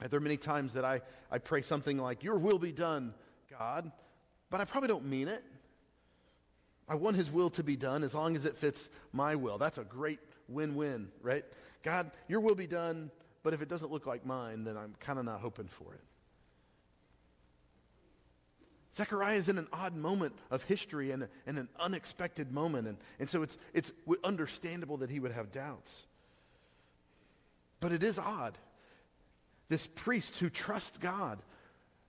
There 0.09 0.17
are 0.17 0.21
many 0.21 0.37
times 0.37 0.73
that 0.73 0.85
I, 0.85 1.01
I 1.31 1.37
pray 1.37 1.61
something 1.61 1.97
like, 1.97 2.23
your 2.23 2.37
will 2.37 2.59
be 2.59 2.71
done, 2.71 3.13
God, 3.49 3.91
but 4.49 4.61
I 4.61 4.65
probably 4.65 4.89
don't 4.89 5.05
mean 5.05 5.27
it. 5.27 5.43
I 6.87 6.95
want 6.95 7.15
his 7.15 7.31
will 7.31 7.49
to 7.51 7.63
be 7.63 7.75
done 7.75 8.03
as 8.03 8.13
long 8.13 8.35
as 8.35 8.45
it 8.45 8.57
fits 8.57 8.89
my 9.13 9.35
will. 9.35 9.57
That's 9.57 9.77
a 9.77 9.83
great 9.83 10.19
win-win, 10.49 11.09
right? 11.21 11.45
God, 11.83 12.11
your 12.27 12.41
will 12.41 12.55
be 12.55 12.67
done, 12.67 13.11
but 13.43 13.53
if 13.53 13.61
it 13.61 13.69
doesn't 13.69 13.91
look 13.91 14.05
like 14.05 14.25
mine, 14.25 14.63
then 14.65 14.77
I'm 14.77 14.93
kind 14.99 15.19
of 15.19 15.25
not 15.25 15.39
hoping 15.39 15.67
for 15.67 15.93
it. 15.93 16.01
Zechariah 18.95 19.37
is 19.37 19.49
in 19.49 19.57
an 19.57 19.67
odd 19.73 19.95
moment 19.95 20.33
of 20.51 20.63
history 20.63 21.11
and, 21.11 21.27
and 21.47 21.57
an 21.57 21.67
unexpected 21.79 22.51
moment. 22.51 22.87
And, 22.87 22.97
and 23.19 23.29
so 23.29 23.41
it's, 23.41 23.57
it's 23.73 23.91
understandable 24.23 24.97
that 24.97 25.09
he 25.09 25.19
would 25.19 25.31
have 25.31 25.51
doubts. 25.51 26.03
But 27.79 27.91
it 27.91 28.03
is 28.03 28.19
odd. 28.19 28.57
This 29.69 29.87
priest 29.87 30.37
who 30.37 30.49
trusts 30.49 30.97
God 30.99 31.39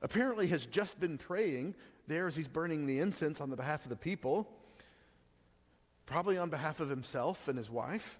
apparently 0.02 0.48
has 0.48 0.66
just 0.66 1.00
been 1.00 1.16
praying 1.16 1.74
there 2.06 2.26
as 2.26 2.36
he's 2.36 2.48
burning 2.48 2.86
the 2.86 3.00
incense 3.00 3.40
on 3.40 3.48
the 3.48 3.56
behalf 3.56 3.84
of 3.84 3.88
the 3.88 3.96
people 3.96 4.48
probably 6.06 6.38
on 6.38 6.50
behalf 6.50 6.80
of 6.80 6.88
himself 6.88 7.48
and 7.48 7.56
his 7.56 7.70
wife. 7.70 8.18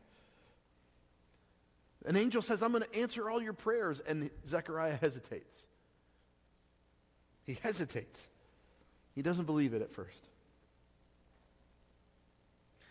An 2.07 2.16
angel 2.16 2.42
says, 2.42 2.62
I'm 2.62 2.72
going 2.72 2.85
to 2.85 2.98
answer 2.98 3.31
all 3.31 3.42
your 3.42 3.53
prayers. 3.53 4.00
And 4.07 4.31
Zechariah 4.48 4.96
hesitates. 4.96 5.66
He 7.46 7.59
hesitates. 7.62 8.29
He 9.14 9.22
doesn't 9.22 9.44
believe 9.44 9.74
it 9.74 9.83
at 9.83 9.92
first. 9.92 10.29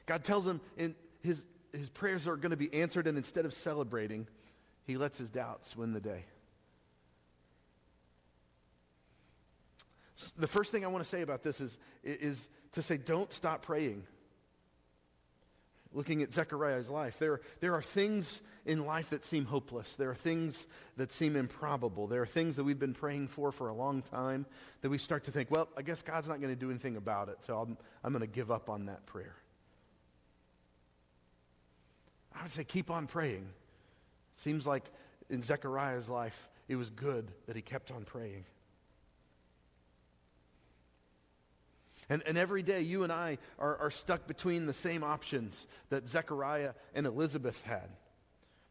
God 0.06 0.24
tells 0.24 0.46
him 0.46 0.62
in 0.78 0.96
his, 1.22 1.44
his 1.72 1.90
prayers 1.90 2.28
are 2.28 2.36
going 2.36 2.52
to 2.52 2.58
be 2.58 2.74
answered, 2.74 3.08
and 3.08 3.18
instead 3.18 3.46
of 3.46 3.54
celebrating, 3.54 4.28
he 4.86 4.98
lets 4.98 5.18
his 5.18 5.30
doubts 5.30 5.76
win 5.76 5.94
the 5.94 6.02
day. 6.02 6.26
The 10.38 10.48
first 10.48 10.72
thing 10.72 10.86
I 10.86 10.88
want 10.88 11.04
to 11.04 11.10
say 11.10 11.22
about 11.22 11.44
this 11.44 11.60
is, 11.60 11.78
is 12.04 12.48
to 12.74 12.82
say, 12.82 12.98
don't 12.98 13.32
stop 13.32 13.62
praying 13.62 14.04
looking 15.94 16.22
at 16.22 16.34
Zechariah's 16.34 16.90
life. 16.90 17.18
There, 17.20 17.42
there 17.60 17.74
are 17.74 17.82
things 17.82 18.42
in 18.66 18.86
life 18.86 19.10
that 19.12 19.26
seem 19.26 19.46
hopeless. 19.46 19.94
There 19.96 20.10
are 20.10 20.16
things 20.16 20.66
that 20.98 21.12
seem 21.12 21.36
improbable. 21.36 22.08
There 22.08 22.22
are 22.22 22.28
things 22.28 22.56
that 22.56 22.64
we've 22.64 22.80
been 22.80 22.94
praying 22.94 23.28
for 23.28 23.52
for 23.52 23.70
a 23.70 23.74
long 23.74 24.02
time 24.02 24.46
that 24.82 24.90
we 24.90 24.98
start 24.98 25.26
to 25.26 25.32
think, 25.32 25.52
well, 25.52 25.70
I 25.78 25.82
guess 25.82 26.02
God's 26.02 26.28
not 26.28 26.42
going 26.42 26.54
to 26.54 26.60
do 26.60 26.70
anything 26.70 26.98
about 26.98 27.30
it, 27.30 27.38
so 27.46 27.60
I'm, 27.60 27.78
I'm 28.04 28.12
going 28.12 28.22
to 28.22 28.28
give 28.28 28.52
up 28.52 28.70
on 28.70 28.88
that 28.88 29.06
prayer. 29.06 29.36
I 32.36 32.44
would 32.44 32.52
say 32.52 32.64
keep 32.64 32.90
on 32.90 33.08
praying. 33.08 33.48
Seems 34.36 34.66
like 34.66 34.84
in 35.30 35.44
Zechariah's 35.44 36.10
life, 36.10 36.50
it 36.68 36.76
was 36.76 36.90
good 36.90 37.32
that 37.46 37.56
he 37.56 37.62
kept 37.62 37.92
on 37.92 38.04
praying. 38.04 38.46
And, 42.10 42.24
and 42.26 42.38
every 42.38 42.64
day 42.64 42.82
you 42.82 43.04
and 43.04 43.12
I 43.12 43.38
are, 43.60 43.78
are 43.78 43.92
stuck 43.92 44.28
between 44.28 44.66
the 44.66 44.74
same 44.74 45.04
options 45.04 45.68
that 45.90 46.08
Zechariah 46.08 46.74
and 46.94 47.06
Elizabeth 47.06 47.62
had. 47.64 47.90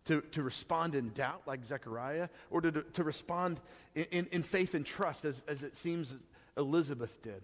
To, 0.07 0.21
to 0.33 0.43
respond 0.43 0.97
in 0.97 1.11
doubt 1.11 1.43
like 1.47 1.65
Zechariah, 1.65 2.29
or 2.51 2.61
to, 2.61 2.73
to 2.73 3.05
respond 3.05 3.61
in, 3.95 4.27
in, 4.33 4.43
faith 4.43 4.75
and 4.75 4.85
trust 4.85 5.25
as, 5.25 5.45
as 5.47 5.63
it 5.63 5.77
seems 5.77 6.13
Elizabeth 6.57 7.23
did. 7.23 7.41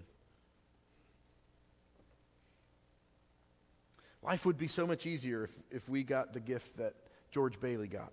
Life 4.25 4.45
would 4.45 4.59
be 4.59 4.67
so 4.67 4.89
much 4.89 5.07
easier 5.07 5.45
if, 5.45 5.51
if 5.71 5.89
we 5.89 6.03
got 6.03 6.33
the 6.33 6.41
gift 6.41 6.77
that 6.79 6.95
George 7.31 7.61
Bailey 7.61 7.87
got. 7.87 8.11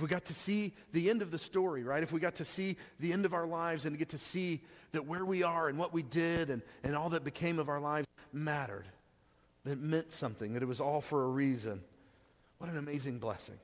If 0.00 0.02
we 0.04 0.08
got 0.08 0.24
to 0.24 0.34
see 0.34 0.72
the 0.94 1.10
end 1.10 1.20
of 1.20 1.30
the 1.30 1.36
story, 1.36 1.84
right? 1.84 2.02
If 2.02 2.10
we 2.10 2.20
got 2.20 2.36
to 2.36 2.44
see 2.46 2.78
the 3.00 3.12
end 3.12 3.26
of 3.26 3.34
our 3.34 3.46
lives 3.46 3.84
and 3.84 3.92
to 3.92 3.98
get 3.98 4.08
to 4.08 4.18
see 4.18 4.62
that 4.92 5.04
where 5.04 5.26
we 5.26 5.42
are 5.42 5.68
and 5.68 5.76
what 5.76 5.92
we 5.92 6.02
did 6.02 6.48
and, 6.48 6.62
and 6.82 6.96
all 6.96 7.10
that 7.10 7.22
became 7.22 7.58
of 7.58 7.68
our 7.68 7.80
lives 7.80 8.06
mattered, 8.32 8.86
that 9.66 9.78
meant 9.78 10.10
something, 10.10 10.54
that 10.54 10.62
it 10.62 10.66
was 10.66 10.80
all 10.80 11.02
for 11.02 11.24
a 11.24 11.28
reason. 11.28 11.82
What 12.56 12.70
an 12.70 12.78
amazing 12.78 13.18
blessing. 13.18 13.58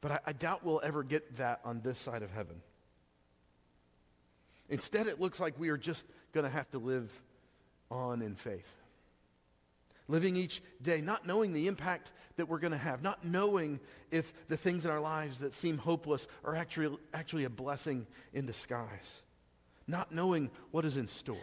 But 0.00 0.10
I, 0.10 0.18
I 0.26 0.32
doubt 0.32 0.64
we'll 0.64 0.80
ever 0.82 1.04
get 1.04 1.36
that 1.36 1.60
on 1.64 1.80
this 1.82 1.96
side 1.96 2.24
of 2.24 2.32
heaven. 2.32 2.60
Instead, 4.68 5.06
it 5.06 5.20
looks 5.20 5.38
like 5.38 5.56
we 5.60 5.68
are 5.68 5.78
just 5.78 6.04
going 6.32 6.42
to 6.42 6.50
have 6.50 6.68
to 6.72 6.80
live 6.80 7.08
on 7.88 8.20
in 8.22 8.34
faith 8.34 8.66
living 10.08 10.36
each 10.36 10.62
day, 10.82 11.00
not 11.00 11.26
knowing 11.26 11.52
the 11.52 11.66
impact 11.68 12.12
that 12.36 12.48
we're 12.48 12.58
going 12.58 12.72
to 12.72 12.78
have, 12.78 13.02
not 13.02 13.24
knowing 13.24 13.78
if 14.10 14.32
the 14.48 14.56
things 14.56 14.84
in 14.84 14.90
our 14.90 15.00
lives 15.00 15.38
that 15.40 15.54
seem 15.54 15.76
hopeless 15.76 16.26
are 16.44 16.56
actually, 16.56 16.96
actually 17.12 17.44
a 17.44 17.50
blessing 17.50 18.06
in 18.32 18.46
disguise, 18.46 19.22
not 19.86 20.12
knowing 20.12 20.50
what 20.70 20.84
is 20.84 20.96
in 20.96 21.08
store. 21.08 21.36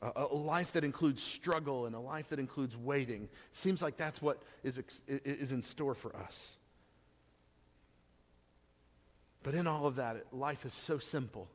A, 0.00 0.26
a 0.30 0.34
life 0.34 0.72
that 0.72 0.84
includes 0.84 1.22
struggle 1.22 1.86
and 1.86 1.94
a 1.94 2.00
life 2.00 2.28
that 2.28 2.38
includes 2.38 2.76
waiting 2.76 3.28
seems 3.52 3.82
like 3.82 3.96
that's 3.96 4.22
what 4.22 4.42
is, 4.62 4.78
is 5.08 5.50
in 5.50 5.62
store 5.62 5.94
for 5.94 6.14
us. 6.14 6.56
But 9.42 9.54
in 9.54 9.66
all 9.66 9.86
of 9.86 9.96
that, 9.96 10.24
life 10.32 10.64
is 10.64 10.72
so 10.72 10.98
simple. 10.98 11.48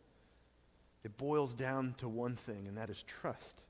It 1.03 1.17
boils 1.17 1.53
down 1.53 1.95
to 1.99 2.09
one 2.09 2.35
thing, 2.35 2.67
and 2.67 2.77
that 2.77 2.89
is 2.89 3.03
trust. 3.03 3.61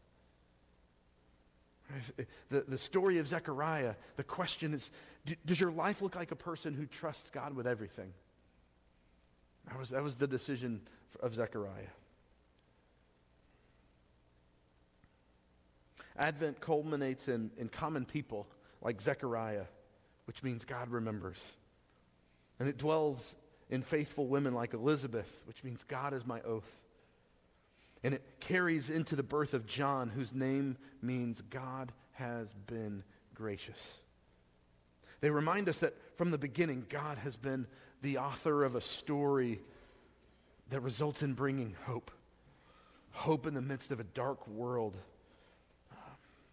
The, 2.49 2.61
the 2.67 2.77
story 2.77 3.17
of 3.17 3.27
Zechariah, 3.27 3.95
the 4.15 4.23
question 4.23 4.73
is, 4.73 4.89
does 5.45 5.59
your 5.59 5.71
life 5.71 6.01
look 6.01 6.15
like 6.15 6.31
a 6.31 6.35
person 6.35 6.73
who 6.73 6.85
trusts 6.85 7.29
God 7.29 7.55
with 7.55 7.67
everything? 7.67 8.13
That 9.67 9.79
was, 9.79 9.89
that 9.89 10.03
was 10.03 10.15
the 10.15 10.27
decision 10.27 10.81
of 11.21 11.35
Zechariah. 11.35 11.89
Advent 16.17 16.59
culminates 16.59 17.27
in, 17.27 17.49
in 17.57 17.69
common 17.69 18.05
people 18.05 18.47
like 18.81 19.01
Zechariah, 19.01 19.65
which 20.25 20.43
means 20.43 20.65
God 20.65 20.89
remembers. 20.89 21.41
And 22.59 22.67
it 22.67 22.77
dwells 22.77 23.35
in 23.69 23.83
faithful 23.83 24.27
women 24.27 24.53
like 24.53 24.73
Elizabeth, 24.73 25.31
which 25.45 25.63
means 25.63 25.83
God 25.87 26.13
is 26.13 26.25
my 26.25 26.41
oath. 26.41 26.69
And 28.03 28.13
it 28.13 28.23
carries 28.39 28.89
into 28.89 29.15
the 29.15 29.23
birth 29.23 29.53
of 29.53 29.65
John, 29.65 30.09
whose 30.09 30.33
name 30.33 30.77
means 31.01 31.41
God 31.49 31.91
has 32.13 32.53
been 32.67 33.03
gracious. 33.33 33.79
They 35.21 35.29
remind 35.29 35.67
us 35.67 35.77
that 35.79 35.95
from 36.17 36.31
the 36.31 36.37
beginning, 36.37 36.85
God 36.89 37.17
has 37.19 37.35
been 37.35 37.67
the 38.01 38.17
author 38.17 38.63
of 38.63 38.75
a 38.75 38.81
story 38.81 39.59
that 40.69 40.81
results 40.81 41.23
in 41.23 41.33
bringing 41.33 41.75
hope. 41.85 42.11
Hope 43.11 43.45
in 43.47 43.53
the 43.53 43.61
midst 43.61 43.91
of 43.91 43.99
a 43.99 44.03
dark 44.03 44.47
world. 44.47 44.95
Uh, 45.91 45.95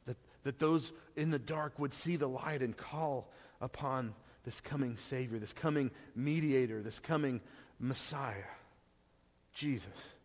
that, 0.07 0.17
that 0.43 0.59
those 0.59 0.93
in 1.15 1.31
the 1.31 1.39
dark 1.39 1.79
would 1.79 1.93
see 1.93 2.17
the 2.17 2.29
light 2.29 2.63
and 2.63 2.77
call 2.77 3.31
upon 3.61 4.15
this 4.45 4.61
coming 4.61 4.97
Savior, 4.97 5.39
this 5.39 5.53
coming 5.53 5.91
mediator, 6.15 6.83
this 6.83 6.99
coming 6.99 7.41
Messiah, 7.79 8.35
Jesus. 9.53 10.16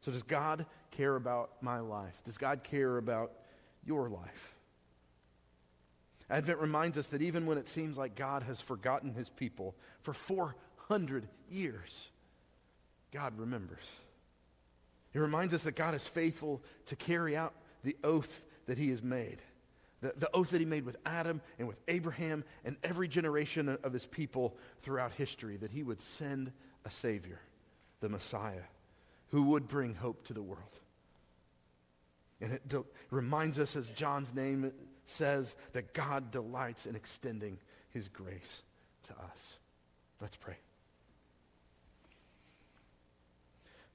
So 0.00 0.12
does 0.12 0.22
God 0.22 0.66
care 0.92 1.16
about 1.16 1.50
my 1.60 1.80
life? 1.80 2.14
Does 2.24 2.38
God 2.38 2.64
care 2.64 2.96
about 2.96 3.32
your 3.84 4.08
life? 4.08 4.54
Advent 6.30 6.58
reminds 6.58 6.96
us 6.96 7.08
that 7.08 7.22
even 7.22 7.44
when 7.44 7.58
it 7.58 7.68
seems 7.68 7.96
like 7.96 8.14
God 8.14 8.44
has 8.44 8.60
forgotten 8.60 9.14
his 9.14 9.28
people 9.28 9.74
for 10.02 10.14
400 10.14 11.28
years, 11.50 12.08
God 13.12 13.36
remembers. 13.36 13.84
It 15.12 15.18
reminds 15.18 15.52
us 15.52 15.64
that 15.64 15.74
God 15.74 15.94
is 15.94 16.06
faithful 16.06 16.62
to 16.86 16.96
carry 16.96 17.36
out 17.36 17.52
the 17.82 17.96
oath 18.04 18.44
that 18.66 18.78
he 18.78 18.90
has 18.90 19.02
made. 19.02 19.42
The, 20.02 20.14
the 20.16 20.30
oath 20.32 20.50
that 20.50 20.60
he 20.60 20.66
made 20.66 20.86
with 20.86 20.96
Adam 21.04 21.42
and 21.58 21.66
with 21.66 21.78
Abraham 21.88 22.44
and 22.64 22.76
every 22.84 23.08
generation 23.08 23.76
of 23.82 23.92
his 23.92 24.06
people 24.06 24.56
throughout 24.82 25.12
history, 25.12 25.56
that 25.56 25.72
he 25.72 25.82
would 25.82 26.00
send 26.00 26.52
a 26.84 26.90
Savior, 26.90 27.40
the 28.00 28.08
Messiah 28.08 28.62
who 29.30 29.42
would 29.44 29.68
bring 29.68 29.94
hope 29.94 30.24
to 30.24 30.32
the 30.32 30.42
world. 30.42 30.62
And 32.40 32.52
it 32.52 32.68
de- 32.68 32.84
reminds 33.10 33.58
us, 33.58 33.76
as 33.76 33.88
John's 33.90 34.34
name 34.34 34.72
says, 35.06 35.54
that 35.72 35.92
God 35.92 36.30
delights 36.30 36.86
in 36.86 36.96
extending 36.96 37.58
his 37.90 38.08
grace 38.08 38.62
to 39.04 39.12
us. 39.12 39.56
Let's 40.20 40.36
pray. 40.36 40.56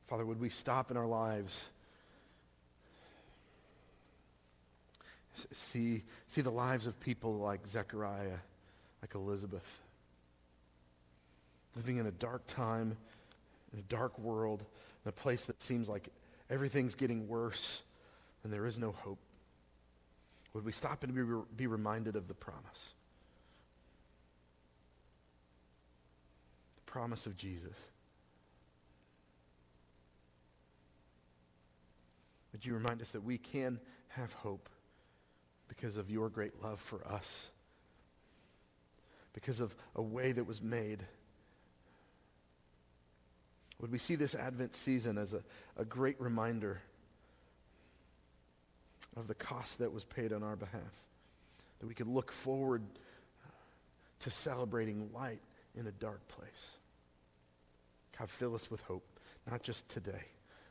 Father, 0.08 0.26
would 0.26 0.40
we 0.40 0.50
stop 0.50 0.92
in 0.92 0.98
our 0.98 1.08
lives, 1.08 1.64
see, 5.52 6.04
see 6.28 6.42
the 6.42 6.52
lives 6.52 6.86
of 6.86 7.00
people 7.00 7.40
like 7.40 7.68
Zechariah, 7.68 8.38
like 9.02 9.16
Elizabeth, 9.16 9.68
living 11.76 11.98
in 11.98 12.06
a 12.06 12.12
dark 12.12 12.46
time, 12.48 12.96
in 13.74 13.80
a 13.80 13.84
dark 13.84 14.18
world, 14.20 14.64
in 15.06 15.10
a 15.10 15.12
place 15.12 15.46
that 15.46 15.62
seems 15.62 15.88
like 15.88 16.10
everything's 16.50 16.96
getting 16.96 17.28
worse 17.28 17.82
and 18.44 18.52
there 18.52 18.66
is 18.66 18.80
no 18.80 18.92
hope, 18.92 19.20
would 20.54 20.66
we 20.66 20.72
stop 20.72 21.04
and 21.04 21.14
be, 21.14 21.22
be 21.56 21.68
reminded 21.68 22.16
of 22.16 22.28
the 22.28 22.34
promise? 22.34 22.94
The 26.78 26.92
promise 26.92 27.26
of 27.26 27.38
Jesus. 27.38 27.76
Would 32.52 32.66
you 32.66 32.74
remind 32.74 33.02
us 33.02 33.10
that 33.10 33.24
we 33.24 33.38
can 33.38 33.80
have 34.10 34.32
hope 34.34 34.70
because 35.68 35.98
of 35.98 36.10
your 36.10 36.30
great 36.30 36.64
love 36.64 36.80
for 36.80 37.06
us, 37.06 37.48
because 39.34 39.60
of 39.60 39.76
a 39.96 40.02
way 40.02 40.32
that 40.32 40.46
was 40.46 40.62
made 40.62 41.06
would 43.80 43.92
we 43.92 43.98
see 43.98 44.16
this 44.16 44.36
Advent 44.36 44.76
season 44.76 45.18
as 45.18 45.34
a, 45.34 45.44
a 45.78 45.86
great 45.86 46.20
reminder 46.20 46.82
of 49.16 49.28
the 49.28 49.36
cost 49.36 49.80
that 49.80 49.92
was 49.92 50.04
paid 50.04 50.32
on 50.34 50.44
our 50.44 50.56
behalf? 50.56 50.82
That 51.80 51.88
we 51.88 51.94
could 51.94 52.08
look 52.08 52.32
forward 52.32 52.84
uh, 53.44 53.50
to 54.22 54.30
celebrating 54.30 55.10
light 55.14 55.42
in 55.78 55.88
a 55.88 55.92
dark 55.92 56.26
place. 56.30 56.70
God, 58.18 58.30
fill 58.30 58.56
us 58.56 58.72
with 58.72 58.82
hope, 58.82 59.06
not 59.50 59.62
just 59.62 59.88
today, 59.90 60.24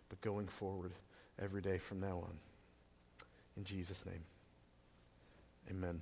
but 0.09 0.21
going 0.23 0.47
forward 0.47 0.93
every 1.41 1.61
day 1.61 1.79
from 1.79 2.01
now 2.01 2.19
on. 2.19 2.39
In 3.57 3.65
Jesus' 3.65 4.03
name, 4.07 4.25
amen. 5.71 6.01